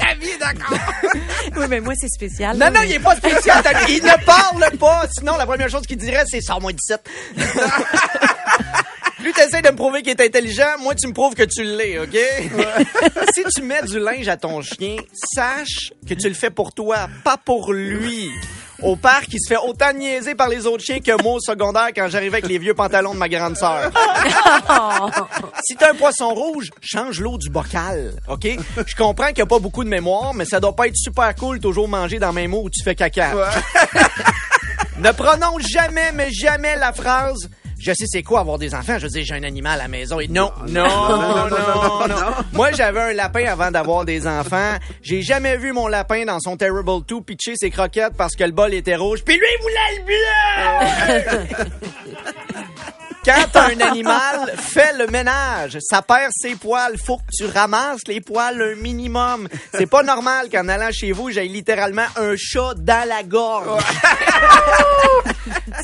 Oui, 1.56 1.66
mais 1.68 1.80
moi, 1.80 1.92
c'est 1.96 2.08
spécial. 2.08 2.56
Non, 2.56 2.66
non, 2.66 2.80
mais- 2.80 2.88
il 2.88 2.92
est 2.94 2.98
pas 3.00 3.14
spécial. 3.16 3.62
Il 3.88 4.02
ne 4.02 4.24
parle 4.24 4.76
pas. 4.78 5.06
Sinon, 5.16 5.36
la 5.36 5.46
première 5.46 5.68
chose 5.68 5.86
qu'il 5.86 5.96
dirait, 5.98 6.24
c'est 6.26 6.40
sors-moi 6.40 6.72
17. 6.72 7.08
Plus 9.18 9.32
t'essayes 9.32 9.62
de 9.62 9.70
me 9.70 9.76
prouver 9.76 10.02
qu'il 10.02 10.10
est 10.10 10.20
intelligent, 10.20 10.76
moi, 10.80 10.94
tu 10.94 11.06
me 11.06 11.12
prouves 11.14 11.34
que 11.34 11.44
tu 11.44 11.62
l'es, 11.62 11.98
OK? 11.98 12.14
si 13.34 13.42
tu 13.54 13.62
mets 13.62 13.82
du 13.82 13.98
linge 13.98 14.28
à 14.28 14.36
ton 14.36 14.60
chien, 14.60 14.96
sache 15.34 15.92
que 16.06 16.12
tu 16.14 16.28
le 16.28 16.34
fais 16.34 16.50
pour 16.50 16.74
toi, 16.74 17.08
pas 17.22 17.38
pour 17.38 17.72
lui. 17.72 18.30
Au 18.82 18.96
parc, 18.96 19.28
il 19.32 19.38
se 19.40 19.48
fait 19.48 19.60
autant 19.60 19.92
niaiser 19.92 20.34
par 20.34 20.48
les 20.48 20.66
autres 20.66 20.82
chiens 20.82 20.98
que 21.00 21.22
moi 21.22 21.34
au 21.34 21.40
secondaire 21.40 21.88
quand 21.94 22.08
j'arrivais 22.08 22.38
avec 22.38 22.48
les 22.48 22.58
vieux 22.58 22.74
pantalons 22.74 23.14
de 23.14 23.18
ma 23.18 23.28
grande 23.28 23.56
sœur. 23.56 23.90
Si 25.66 25.76
t'as 25.76 25.92
un 25.92 25.94
poisson 25.94 26.34
rouge, 26.34 26.70
change 26.80 27.20
l'eau 27.20 27.38
du 27.38 27.48
bocal, 27.48 28.12
OK? 28.28 28.46
Je 28.86 28.96
comprends 28.96 29.28
qu'il 29.28 29.36
n'y 29.36 29.42
a 29.42 29.46
pas 29.46 29.58
beaucoup 29.58 29.82
de 29.84 29.88
mémoire, 29.88 30.34
mais 30.34 30.44
ça 30.44 30.60
doit 30.60 30.76
pas 30.76 30.88
être 30.88 30.96
super 30.96 31.34
cool 31.34 31.58
toujours 31.58 31.88
manger 31.88 32.18
dans 32.18 32.28
le 32.28 32.34
même 32.34 32.52
eau 32.52 32.64
où 32.64 32.70
tu 32.70 32.82
fais 32.82 32.94
caca. 32.94 33.32
ne 34.98 35.10
prononce 35.12 35.62
jamais, 35.68 36.12
mais 36.12 36.30
jamais 36.30 36.76
la 36.76 36.92
phrase 36.92 37.48
je 37.84 37.92
sais 37.92 38.06
c'est 38.08 38.22
quoi 38.22 38.40
avoir 38.40 38.58
des 38.58 38.74
enfants. 38.74 38.98
Je 38.98 39.04
veux 39.04 39.10
dire, 39.10 39.24
j'ai 39.26 39.34
un 39.34 39.42
animal 39.42 39.78
à 39.78 39.82
la 39.82 39.88
maison. 39.88 40.18
Et 40.18 40.26
non, 40.26 40.50
non, 40.68 40.88
non, 40.88 41.48
non, 41.50 42.08
non. 42.08 42.32
Moi, 42.54 42.72
j'avais 42.72 43.00
un 43.00 43.12
lapin 43.12 43.44
avant 43.44 43.70
d'avoir 43.70 44.06
des 44.06 44.26
enfants. 44.26 44.76
J'ai 45.02 45.20
jamais 45.20 45.58
vu 45.58 45.72
mon 45.72 45.86
lapin 45.86 46.24
dans 46.24 46.40
son 46.40 46.56
Terrible 46.56 47.04
2 47.06 47.20
pitcher 47.20 47.56
ses 47.56 47.70
croquettes 47.70 48.14
parce 48.16 48.36
que 48.36 48.44
le 48.44 48.52
bol 48.52 48.72
était 48.72 48.96
rouge. 48.96 49.22
Puis 49.22 49.36
lui, 49.36 49.46
il 49.58 49.62
voulait 49.62 49.98
le 49.98 51.44
blanc! 51.44 51.64
Quand 53.24 53.56
un 53.56 53.80
animal 53.80 54.52
fait 54.58 54.92
le 54.98 55.06
ménage, 55.06 55.78
ça 55.80 56.02
perd 56.02 56.30
ses 56.36 56.56
poils. 56.56 56.98
Faut 56.98 57.16
que 57.16 57.22
tu 57.32 57.46
ramasses 57.46 58.02
les 58.06 58.20
poils 58.20 58.60
un 58.60 58.74
minimum. 58.74 59.48
C'est 59.72 59.86
pas 59.86 60.02
normal 60.02 60.48
qu'en 60.50 60.68
allant 60.68 60.90
chez 60.92 61.12
vous, 61.12 61.30
j'aille 61.30 61.48
littéralement 61.48 62.04
un 62.16 62.34
chat 62.36 62.74
dans 62.76 63.08
la 63.08 63.22
gorge. 63.22 63.82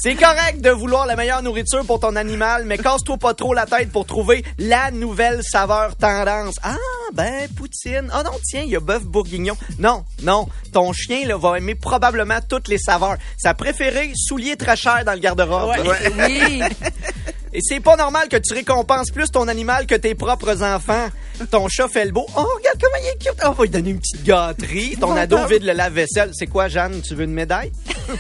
C'est 0.00 0.14
correct 0.14 0.61
de 0.61 0.70
vouloir 0.70 1.07
la 1.07 1.16
meilleure 1.16 1.42
nourriture 1.42 1.85
pour 1.87 2.00
ton 2.00 2.16
animal, 2.16 2.64
mais 2.64 2.79
casse-toi 2.79 3.16
pas 3.16 3.35
trop 3.35 3.55
la 3.55 3.66
tête 3.66 3.90
pour 3.90 4.07
trouver 4.07 4.44
la 4.59 4.90
nouvelle 4.90 5.40
saveur 5.42 5.96
tendance. 5.96 6.57
Ah, 6.62 6.76
ben, 7.12 7.48
poutine. 7.57 8.11
Ah 8.12 8.22
non, 8.22 8.33
tiens, 8.44 8.62
il 8.64 8.70
y 8.70 8.76
a 8.76 8.81
bœuf 8.81 9.03
bourguignon. 9.05 9.57
Non, 9.79 10.05
non, 10.22 10.48
ton 10.72 10.92
chien 10.92 11.26
là, 11.26 11.37
va 11.37 11.59
aimer 11.59 11.74
probablement 11.74 12.38
toutes 12.48 12.68
les 12.68 12.79
saveurs. 12.79 13.16
Sa 13.38 13.55
préférée, 13.55 14.12
souliers 14.14 14.57
très 14.57 14.76
chers 14.76 15.05
dans 15.05 15.12
le 15.14 15.18
garde-robe. 15.18 15.72
Oui. 16.18 16.62
Et 17.53 17.61
c'est 17.63 17.81
pas 17.81 17.97
normal 17.97 18.29
que 18.29 18.37
tu 18.37 18.55
récompenses 18.55 19.11
plus 19.11 19.31
ton 19.31 19.49
animal 19.49 19.87
que 19.87 19.97
tes 19.97 20.15
propres 20.15 20.63
enfants. 20.63 21.09
Ton 21.51 21.69
chat 21.69 21.89
fait 21.89 22.05
le 22.05 22.13
beau. 22.13 22.27
Oh, 22.37 22.47
regarde 22.57 22.81
comment 22.81 22.97
il 23.03 23.09
est 23.09 23.19
cute. 23.19 23.41
Oh, 23.45 23.53
va 23.53 23.65
lui 23.65 23.71
donner 23.71 23.91
une 23.91 23.99
petite 23.99 24.23
gâterie. 24.23 24.97
Ton 25.01 25.17
ado 25.17 25.45
vide 25.47 25.65
le 25.65 25.73
lave-vaisselle. 25.73 26.31
C'est 26.33 26.47
quoi, 26.47 26.69
Jeanne? 26.69 27.01
Tu 27.03 27.15
veux 27.15 27.25
une 27.25 27.33
médaille? 27.33 27.73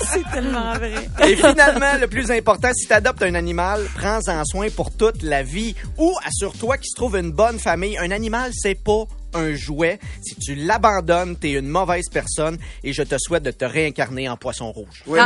C'est 0.00 0.24
tellement 0.30 0.72
vrai. 0.74 0.94
Et 1.26 1.36
finalement, 1.36 1.98
le 2.00 2.06
plus 2.06 2.30
important, 2.30 2.70
si 2.74 2.86
tu 2.86 2.92
adoptes 2.92 3.22
un 3.22 3.34
animal, 3.34 3.86
prends-en 3.94 4.44
soin 4.44 4.68
pour 4.70 4.90
toute 4.90 5.22
la 5.22 5.42
vie. 5.42 5.74
Ou 5.98 6.14
assure-toi 6.24 6.78
qu'il 6.78 6.90
se 6.90 6.96
trouve 6.96 7.16
une 7.16 7.32
bonne 7.32 7.58
famille. 7.58 7.98
Un 7.98 8.10
animal, 8.10 8.52
c'est 8.54 8.76
pas 8.76 9.04
un 9.34 9.54
jouet. 9.54 9.98
Si 10.22 10.34
tu 10.36 10.54
l'abandonnes, 10.54 11.36
t'es 11.36 11.52
une 11.52 11.68
mauvaise 11.68 12.08
personne 12.12 12.58
et 12.84 12.92
je 12.92 13.02
te 13.02 13.16
souhaite 13.18 13.42
de 13.42 13.50
te 13.50 13.64
réincarner 13.64 14.28
en 14.28 14.36
poisson 14.36 14.70
rouge. 14.72 15.02
Oui. 15.06 15.18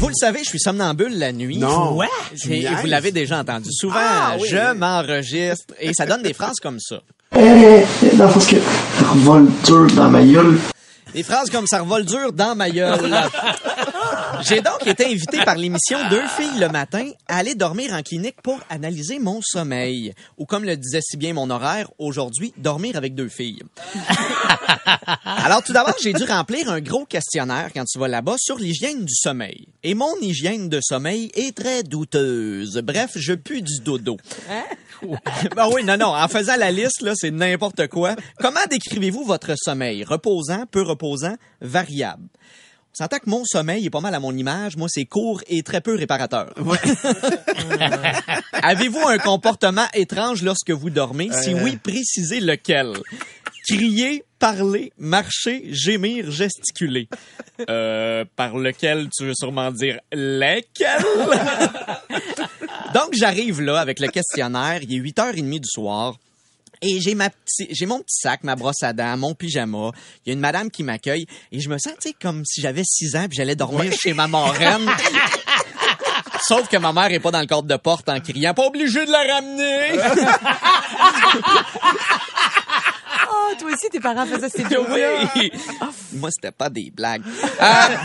Vous 0.00 0.08
le 0.08 0.14
savez, 0.14 0.40
je 0.44 0.48
suis 0.50 0.58
somnambule 0.60 1.18
la 1.18 1.32
nuit. 1.32 1.58
Non. 1.58 1.96
Ouais. 1.96 2.06
Et 2.50 2.66
vous 2.66 2.86
l'avez 2.86 3.12
déjà 3.12 3.38
entendu. 3.40 3.68
Souvent, 3.72 3.96
Ah, 3.98 4.36
oui. 4.38 4.48
je 4.48 4.74
m'enregistre 4.74 5.74
et 5.80 5.92
ça 5.94 6.06
donne 6.06 6.22
des 6.22 6.34
phrases 6.34 6.58
comme 6.60 6.78
ça. 6.80 7.00
Eh, 7.38 7.84
dans 8.16 8.24
le 8.24 8.30
fond, 8.30 8.40
que 8.40 8.56
revole 9.04 9.46
dur 9.64 9.86
dans 9.94 10.08
ma 10.08 10.22
gueule. 10.22 10.58
Des 11.14 11.22
phrases 11.22 11.50
comme 11.50 11.66
ça 11.66 11.80
revole 11.80 12.04
dur 12.04 12.32
dans 12.32 12.54
ma 12.54 12.70
gueule. 12.70 12.98
J'ai 14.42 14.60
donc 14.60 14.86
été 14.86 15.06
invité 15.06 15.44
par 15.44 15.56
l'émission 15.56 15.98
Deux 16.10 16.26
filles 16.36 16.58
le 16.58 16.68
matin 16.68 17.10
à 17.28 17.38
aller 17.38 17.54
dormir 17.54 17.92
en 17.92 18.02
clinique 18.02 18.40
pour 18.42 18.58
analyser 18.68 19.18
mon 19.18 19.40
sommeil. 19.42 20.12
Ou 20.38 20.46
comme 20.46 20.64
le 20.64 20.76
disait 20.76 21.00
si 21.02 21.16
bien 21.16 21.32
mon 21.32 21.50
horaire, 21.50 21.90
aujourd'hui, 21.98 22.52
dormir 22.56 22.96
avec 22.96 23.14
deux 23.14 23.28
filles. 23.28 23.62
Alors 25.24 25.62
tout 25.62 25.72
d'abord, 25.72 25.94
j'ai 26.02 26.12
dû 26.12 26.24
remplir 26.24 26.70
un 26.70 26.80
gros 26.80 27.04
questionnaire 27.04 27.70
quand 27.74 27.84
tu 27.84 27.98
vas 27.98 28.08
là-bas 28.08 28.36
sur 28.38 28.58
l'hygiène 28.58 29.04
du 29.04 29.14
sommeil. 29.14 29.68
Et 29.82 29.94
mon 29.94 30.14
hygiène 30.20 30.68
de 30.68 30.80
sommeil 30.82 31.30
est 31.34 31.56
très 31.56 31.82
douteuse. 31.82 32.80
Bref, 32.82 33.12
je 33.16 33.34
pue 33.34 33.62
du 33.62 33.80
dodo. 33.80 34.16
Ben 35.54 35.68
oui, 35.72 35.84
non, 35.84 35.96
non. 35.96 36.14
En 36.14 36.28
faisant 36.28 36.56
la 36.56 36.70
liste, 36.70 37.02
là, 37.02 37.12
c'est 37.14 37.30
n'importe 37.30 37.86
quoi. 37.88 38.16
Comment 38.38 38.64
décrivez-vous 38.70 39.24
votre 39.24 39.54
sommeil? 39.56 40.04
Reposant, 40.04 40.64
peu 40.70 40.82
reposant, 40.82 41.36
variable. 41.60 42.28
On 42.98 43.04
s'entend 43.04 43.18
que 43.18 43.28
mon 43.28 43.44
sommeil 43.44 43.84
est 43.84 43.90
pas 43.90 44.00
mal 44.00 44.14
à 44.14 44.20
mon 44.20 44.34
image. 44.34 44.78
Moi, 44.78 44.88
c'est 44.90 45.04
court 45.04 45.42
et 45.48 45.62
très 45.62 45.82
peu 45.82 45.94
réparateur. 45.96 46.54
Avez-vous 48.54 49.06
un 49.06 49.18
comportement 49.18 49.84
étrange 49.92 50.42
lorsque 50.42 50.70
vous 50.70 50.88
dormez? 50.88 51.28
Si 51.30 51.52
oui, 51.52 51.76
précisez 51.76 52.40
lequel. 52.40 52.94
Crier, 53.68 54.24
parler, 54.38 54.94
marcher, 54.96 55.64
gémir, 55.68 56.30
gesticuler. 56.30 57.10
Euh, 57.68 58.24
par 58.34 58.56
lequel 58.56 59.10
tu 59.14 59.26
veux 59.26 59.34
sûrement 59.38 59.70
dire 59.72 60.00
lesquels? 60.10 61.04
Donc, 62.94 63.10
j'arrive 63.12 63.60
là 63.60 63.78
avec 63.78 64.00
le 64.00 64.08
questionnaire. 64.08 64.80
Il 64.82 64.94
est 64.94 65.00
8h30 65.00 65.60
du 65.60 65.68
soir. 65.68 66.16
Et 66.82 67.00
j'ai 67.00 67.14
ma 67.14 67.30
petit, 67.30 67.68
j'ai 67.70 67.86
mon 67.86 68.00
petit 68.00 68.16
sac, 68.20 68.44
ma 68.44 68.56
brosse 68.56 68.82
à 68.82 68.92
dents, 68.92 69.16
mon 69.16 69.34
pyjama. 69.34 69.92
Il 70.24 70.28
y 70.28 70.30
a 70.30 70.34
une 70.34 70.40
madame 70.40 70.70
qui 70.70 70.82
m'accueille 70.82 71.26
et 71.52 71.60
je 71.60 71.68
me 71.68 71.78
sens, 71.78 71.94
tu 72.00 72.08
sais, 72.08 72.14
comme 72.20 72.44
si 72.44 72.60
j'avais 72.60 72.82
6 72.84 73.16
ans 73.16 73.26
puis 73.28 73.36
j'allais 73.36 73.56
dormir 73.56 73.92
chez 73.92 74.12
ma 74.12 74.26
marraine. 74.28 74.88
Sauf 76.42 76.68
que 76.68 76.76
ma 76.76 76.92
mère 76.92 77.10
est 77.12 77.18
pas 77.18 77.30
dans 77.30 77.40
le 77.40 77.46
cadre 77.46 77.62
de 77.64 77.76
porte 77.76 78.08
en 78.08 78.20
criant, 78.20 78.54
pas 78.54 78.66
obligé 78.66 79.04
de 79.04 79.10
la 79.10 79.34
ramener. 79.34 79.98
Oh, 83.28 83.54
toi 83.58 83.70
aussi, 83.72 83.88
tes 83.90 84.00
parents 84.00 84.26
faisaient 84.26 84.48
ces 84.48 84.62
jokes-là. 84.62 85.30
Oui. 85.34 85.50
Moi, 86.16 86.30
c'était 86.32 86.52
pas 86.52 86.70
des 86.70 86.90
blagues. 86.90 87.22
Euh, 87.26 87.96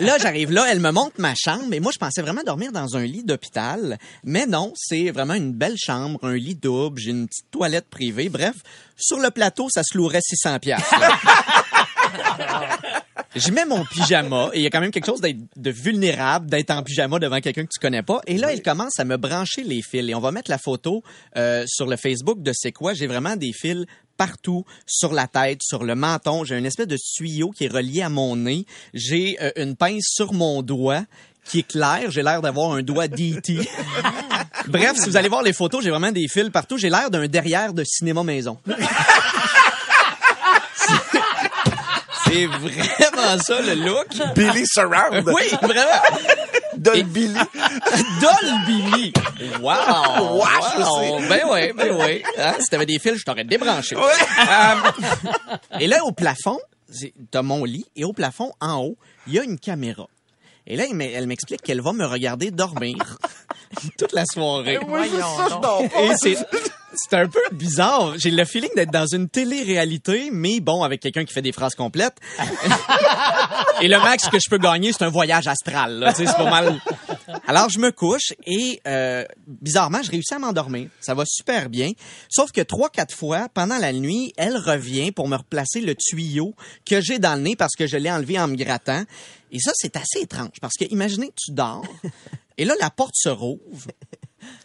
là, 0.00 0.18
j'arrive 0.18 0.52
là, 0.52 0.66
elle 0.70 0.80
me 0.80 0.90
montre 0.90 1.16
ma 1.18 1.34
chambre, 1.34 1.72
et 1.72 1.80
moi, 1.80 1.92
je 1.92 1.98
pensais 1.98 2.22
vraiment 2.22 2.42
dormir 2.44 2.72
dans 2.72 2.96
un 2.96 3.04
lit 3.04 3.24
d'hôpital. 3.24 3.98
Mais 4.22 4.46
non, 4.46 4.72
c'est 4.76 5.10
vraiment 5.10 5.34
une 5.34 5.52
belle 5.52 5.76
chambre, 5.76 6.18
un 6.22 6.34
lit 6.34 6.54
double, 6.54 7.00
j'ai 7.00 7.10
une 7.10 7.26
petite 7.26 7.50
toilette 7.50 7.88
privée. 7.88 8.28
Bref, 8.28 8.54
sur 8.96 9.18
le 9.18 9.30
plateau, 9.30 9.68
ça 9.70 9.82
se 9.82 9.96
louerait 9.96 10.20
600 10.22 10.58
piastres. 10.60 10.94
Je 13.36 13.50
mets 13.50 13.64
mon 13.64 13.84
pyjama 13.84 14.50
et 14.52 14.58
il 14.58 14.62
y 14.62 14.66
a 14.66 14.70
quand 14.70 14.80
même 14.80 14.92
quelque 14.92 15.06
chose 15.06 15.20
d'être 15.20 15.38
de 15.56 15.70
vulnérable 15.70 16.48
d'être 16.48 16.70
en 16.70 16.84
pyjama 16.84 17.18
devant 17.18 17.40
quelqu'un 17.40 17.64
que 17.64 17.70
tu 17.72 17.80
connais 17.80 18.02
pas. 18.02 18.20
Et 18.28 18.38
là, 18.38 18.52
il 18.52 18.62
commence 18.62 19.00
à 19.00 19.04
me 19.04 19.16
brancher 19.16 19.64
les 19.64 19.82
fils. 19.82 20.08
Et 20.08 20.14
on 20.14 20.20
va 20.20 20.30
mettre 20.30 20.50
la 20.50 20.58
photo 20.58 21.02
euh, 21.36 21.64
sur 21.66 21.86
le 21.86 21.96
Facebook 21.96 22.42
de 22.42 22.52
c'est 22.54 22.70
quoi. 22.70 22.94
J'ai 22.94 23.08
vraiment 23.08 23.34
des 23.34 23.52
fils 23.52 23.86
partout, 24.16 24.64
sur 24.86 25.12
la 25.12 25.26
tête, 25.26 25.60
sur 25.62 25.84
le 25.84 25.94
menton. 25.94 26.44
J'ai 26.44 26.56
une 26.56 26.66
espèce 26.66 26.86
de 26.86 26.96
tuyau 26.96 27.50
qui 27.50 27.64
est 27.64 27.72
relié 27.72 28.02
à 28.02 28.08
mon 28.08 28.36
nez. 28.36 28.66
J'ai 28.92 29.36
euh, 29.40 29.50
une 29.56 29.76
pince 29.76 30.04
sur 30.06 30.32
mon 30.32 30.62
doigt 30.62 31.02
qui 31.44 31.60
est 31.60 31.68
clair. 31.68 32.10
J'ai 32.10 32.22
l'air 32.22 32.42
d'avoir 32.42 32.72
un 32.72 32.82
doigt 32.82 33.08
d'E.T. 33.08 33.58
Bref, 34.68 34.96
si 34.96 35.08
vous 35.08 35.16
allez 35.16 35.28
voir 35.28 35.42
les 35.42 35.52
photos, 35.52 35.84
j'ai 35.84 35.90
vraiment 35.90 36.12
des 36.12 36.26
fils 36.28 36.50
partout. 36.50 36.78
J'ai 36.78 36.90
l'air 36.90 37.10
d'un 37.10 37.26
derrière 37.28 37.72
de 37.72 37.84
cinéma 37.84 38.22
maison. 38.22 38.58
C'est 42.26 42.46
vraiment 42.46 43.38
ça 43.38 43.60
le 43.60 43.74
look. 43.74 44.08
Billy 44.34 44.64
Surround. 44.66 45.24
Oui, 45.26 45.50
vraiment. 45.62 46.02
Et- 46.94 47.02
Billy. 47.02 47.34
Dolby. 48.20 49.12
Wow. 49.60 50.38
Wesh, 50.38 50.76
aussi. 50.78 51.28
Ben 51.28 51.40
oui, 51.50 51.72
ben 51.74 51.96
oui. 51.98 52.22
Hein, 52.38 52.54
si 52.60 52.66
t'avais 52.68 52.86
des 52.86 52.98
fils, 52.98 53.14
je 53.16 53.24
t'aurais 53.24 53.44
débranché. 53.44 53.96
Euh, 53.96 54.74
et 55.80 55.86
là, 55.86 56.04
au 56.04 56.12
plafond, 56.12 56.58
c'est- 56.90 57.12
t'as 57.30 57.42
mon 57.42 57.64
lit, 57.64 57.86
et 57.96 58.04
au 58.04 58.12
plafond, 58.12 58.52
en 58.60 58.78
haut, 58.82 58.96
il 59.26 59.34
y 59.34 59.38
a 59.38 59.42
une 59.44 59.58
caméra. 59.58 60.06
Et 60.66 60.76
là, 60.76 60.84
elle 60.90 61.26
m'explique 61.26 61.60
qu'elle 61.62 61.82
va 61.82 61.92
me 61.92 62.06
regarder 62.06 62.50
dormir 62.50 62.96
toute 63.98 64.12
la 64.12 64.24
soirée. 64.24 64.78
Moi, 64.86 65.02
c'est 65.04 65.08
Voyons 65.10 65.36
ça, 65.36 65.44
je 65.50 65.60
dors 65.60 65.88
pas. 65.90 66.00
Et 66.00 66.36
c'est 66.96 67.16
un 67.16 67.28
peu 67.28 67.40
bizarre. 67.52 68.14
J'ai 68.18 68.30
le 68.30 68.44
feeling 68.44 68.70
d'être 68.74 68.90
dans 68.90 69.06
une 69.06 69.28
télé-réalité, 69.28 70.30
mais 70.32 70.60
bon, 70.60 70.82
avec 70.82 71.00
quelqu'un 71.00 71.24
qui 71.24 71.32
fait 71.32 71.42
des 71.42 71.52
phrases 71.52 71.74
complètes. 71.74 72.16
et 73.80 73.88
le 73.88 73.98
max 73.98 74.28
que 74.28 74.38
je 74.38 74.48
peux 74.48 74.58
gagner, 74.58 74.92
c'est 74.92 75.04
un 75.04 75.10
voyage 75.10 75.46
astral. 75.46 75.98
là. 75.98 76.14
C'est 76.14 76.24
pas 76.24 76.50
mal. 76.50 76.80
Alors, 77.46 77.68
je 77.70 77.78
me 77.78 77.90
couche 77.90 78.32
et 78.46 78.80
euh, 78.86 79.24
bizarrement, 79.46 80.02
je 80.02 80.10
réussis 80.10 80.34
à 80.34 80.38
m'endormir. 80.38 80.88
Ça 81.00 81.14
va 81.14 81.24
super 81.26 81.68
bien. 81.68 81.92
Sauf 82.28 82.52
que 82.52 82.60
trois, 82.60 82.88
quatre 82.88 83.14
fois, 83.14 83.48
pendant 83.52 83.78
la 83.78 83.92
nuit, 83.92 84.32
elle 84.36 84.56
revient 84.56 85.12
pour 85.12 85.28
me 85.28 85.36
replacer 85.36 85.80
le 85.80 85.94
tuyau 85.94 86.54
que 86.86 87.00
j'ai 87.00 87.18
dans 87.18 87.34
le 87.34 87.42
nez 87.42 87.56
parce 87.56 87.74
que 87.76 87.86
je 87.86 87.96
l'ai 87.96 88.10
enlevé 88.10 88.38
en 88.38 88.48
me 88.48 88.56
grattant. 88.56 89.04
Et 89.52 89.58
ça, 89.60 89.72
c'est 89.74 89.96
assez 89.96 90.20
étrange 90.22 90.58
parce 90.60 90.74
que 90.78 90.84
imaginez 90.90 91.28
que 91.28 91.34
tu 91.36 91.52
dors 91.52 91.84
et 92.56 92.64
là, 92.64 92.74
la 92.80 92.90
porte 92.90 93.14
se 93.14 93.28
rouvre. 93.28 93.90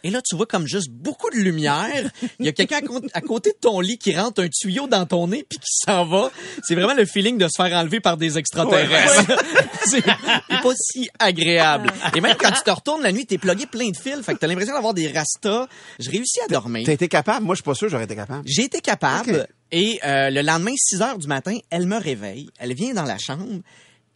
Et 0.04 0.10
là, 0.10 0.20
tu 0.22 0.36
vois 0.36 0.46
comme 0.46 0.66
juste 0.66 0.90
beaucoup 0.90 1.30
de 1.30 1.36
lumière. 1.36 2.10
Il 2.38 2.46
y 2.46 2.48
a 2.48 2.52
quelqu'un 2.52 2.78
à, 2.78 2.82
cô- 2.82 3.00
à 3.12 3.20
côté 3.20 3.50
de 3.50 3.56
ton 3.60 3.80
lit 3.80 3.98
qui 3.98 4.16
rentre 4.16 4.42
un 4.42 4.48
tuyau 4.48 4.86
dans 4.86 5.06
ton 5.06 5.28
nez 5.28 5.44
puis 5.48 5.58
qui 5.58 5.70
s'en 5.86 6.04
va. 6.06 6.30
C'est 6.62 6.74
vraiment 6.74 6.94
le 6.94 7.04
feeling 7.04 7.38
de 7.38 7.46
se 7.48 7.62
faire 7.62 7.76
enlever 7.76 8.00
par 8.00 8.16
des 8.16 8.38
extraterrestres. 8.38 9.24
c'est 9.84 10.00
c'est 10.02 10.62
pas 10.62 10.74
si 10.74 11.08
agréable. 11.18 11.90
Et 12.14 12.20
même 12.20 12.36
quand 12.38 12.52
tu 12.52 12.62
te 12.62 12.70
retournes 12.70 13.02
la 13.02 13.12
nuit, 13.12 13.26
t'es 13.26 13.38
plugué 13.38 13.66
plein 13.66 13.90
de 13.90 13.96
fils. 13.96 14.20
Fait 14.24 14.34
que 14.34 14.38
t'as 14.38 14.46
l'impression 14.46 14.74
d'avoir 14.74 14.94
des 14.94 15.08
rastas. 15.10 15.66
Je 15.98 16.10
réussis 16.10 16.40
à 16.44 16.48
dormir. 16.48 16.82
T'as 16.86 16.92
été 16.92 17.08
capable? 17.08 17.44
Moi, 17.46 17.54
je 17.54 17.58
suis 17.58 17.64
pas 17.64 17.74
sûr 17.74 17.88
j'aurais 17.88 18.04
été 18.04 18.16
capable. 18.16 18.42
J'ai 18.46 18.62
été 18.64 18.80
capable. 18.80 19.46
Et 19.72 20.00
euh, 20.04 20.30
le 20.30 20.42
lendemain, 20.42 20.72
6 20.76 21.00
heures 21.02 21.18
du 21.18 21.26
matin, 21.28 21.56
elle 21.70 21.86
me 21.86 21.96
réveille. 21.96 22.48
Elle 22.58 22.74
vient 22.74 22.92
dans 22.94 23.04
la 23.04 23.18
chambre. 23.18 23.60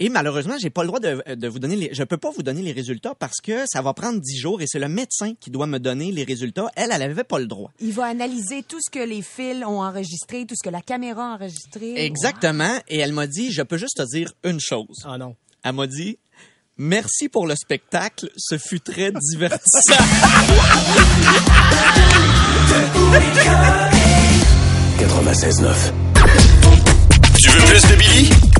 Et 0.01 0.09
malheureusement, 0.09 0.57
j'ai 0.61 0.71
pas 0.71 0.83
le 0.83 0.89
droit 0.89 0.99
de, 1.01 1.23
de 1.35 1.49
vous 1.49 1.59
donner 1.61 1.77
les, 1.77 1.91
je 1.93 2.03
peux 2.03 2.17
pas 2.17 2.31
vous 2.31 2.43
donner 2.43 2.63
les 2.63 2.73
résultats 2.73 3.15
parce 3.15 3.41
que 3.41 3.65
ça 3.67 3.81
va 3.81 3.95
prendre 3.95 4.21
10 4.21 4.37
jours 4.39 4.61
et 4.61 4.67
c'est 4.67 4.81
le 4.81 4.89
médecin 4.89 5.35
qui 5.39 5.51
doit 5.51 5.69
me 5.69 5.79
donner 5.79 6.11
les 6.11 6.25
résultats. 6.25 6.69
Elle, 6.75 6.91
elle 6.93 7.03
avait 7.03 7.23
pas 7.23 7.39
le 7.39 7.47
droit. 7.47 7.71
Il 7.81 7.93
va 7.93 8.07
analyser 8.07 8.65
tout 8.65 8.81
ce 8.85 8.91
que 8.91 8.99
les 8.99 9.23
fils 9.23 9.65
ont 9.65 9.83
enregistré, 9.83 10.47
tout 10.47 10.57
ce 10.57 10.65
que 10.65 10.71
la 10.73 10.81
caméra 10.83 11.33
a 11.33 11.35
enregistré. 11.37 12.05
Exactement. 12.05 12.79
Et 12.89 12.99
elle 12.99 13.13
m'a 13.13 13.29
dit, 13.29 13.53
je 13.53 13.63
peux 13.63 13.77
juste 13.77 13.99
te 13.99 14.03
dire 14.17 14.33
une 14.43 14.59
chose. 14.61 15.03
Ah 15.05 15.17
non. 15.17 15.37
Elle 15.63 15.75
m'a 15.75 15.87
dit, 15.87 16.19
Merci 16.77 17.29
pour 17.29 17.47
le 17.47 17.55
spectacle, 17.55 18.29
ce 18.37 18.59
fut 18.59 18.81
très 18.81 19.13
divertissant. 19.13 19.95
96.9. 24.99 25.93
Tu 27.39 27.49
veux 27.49 27.65
plus 27.67 27.83
de 27.83 27.97
Billy? 27.97 28.54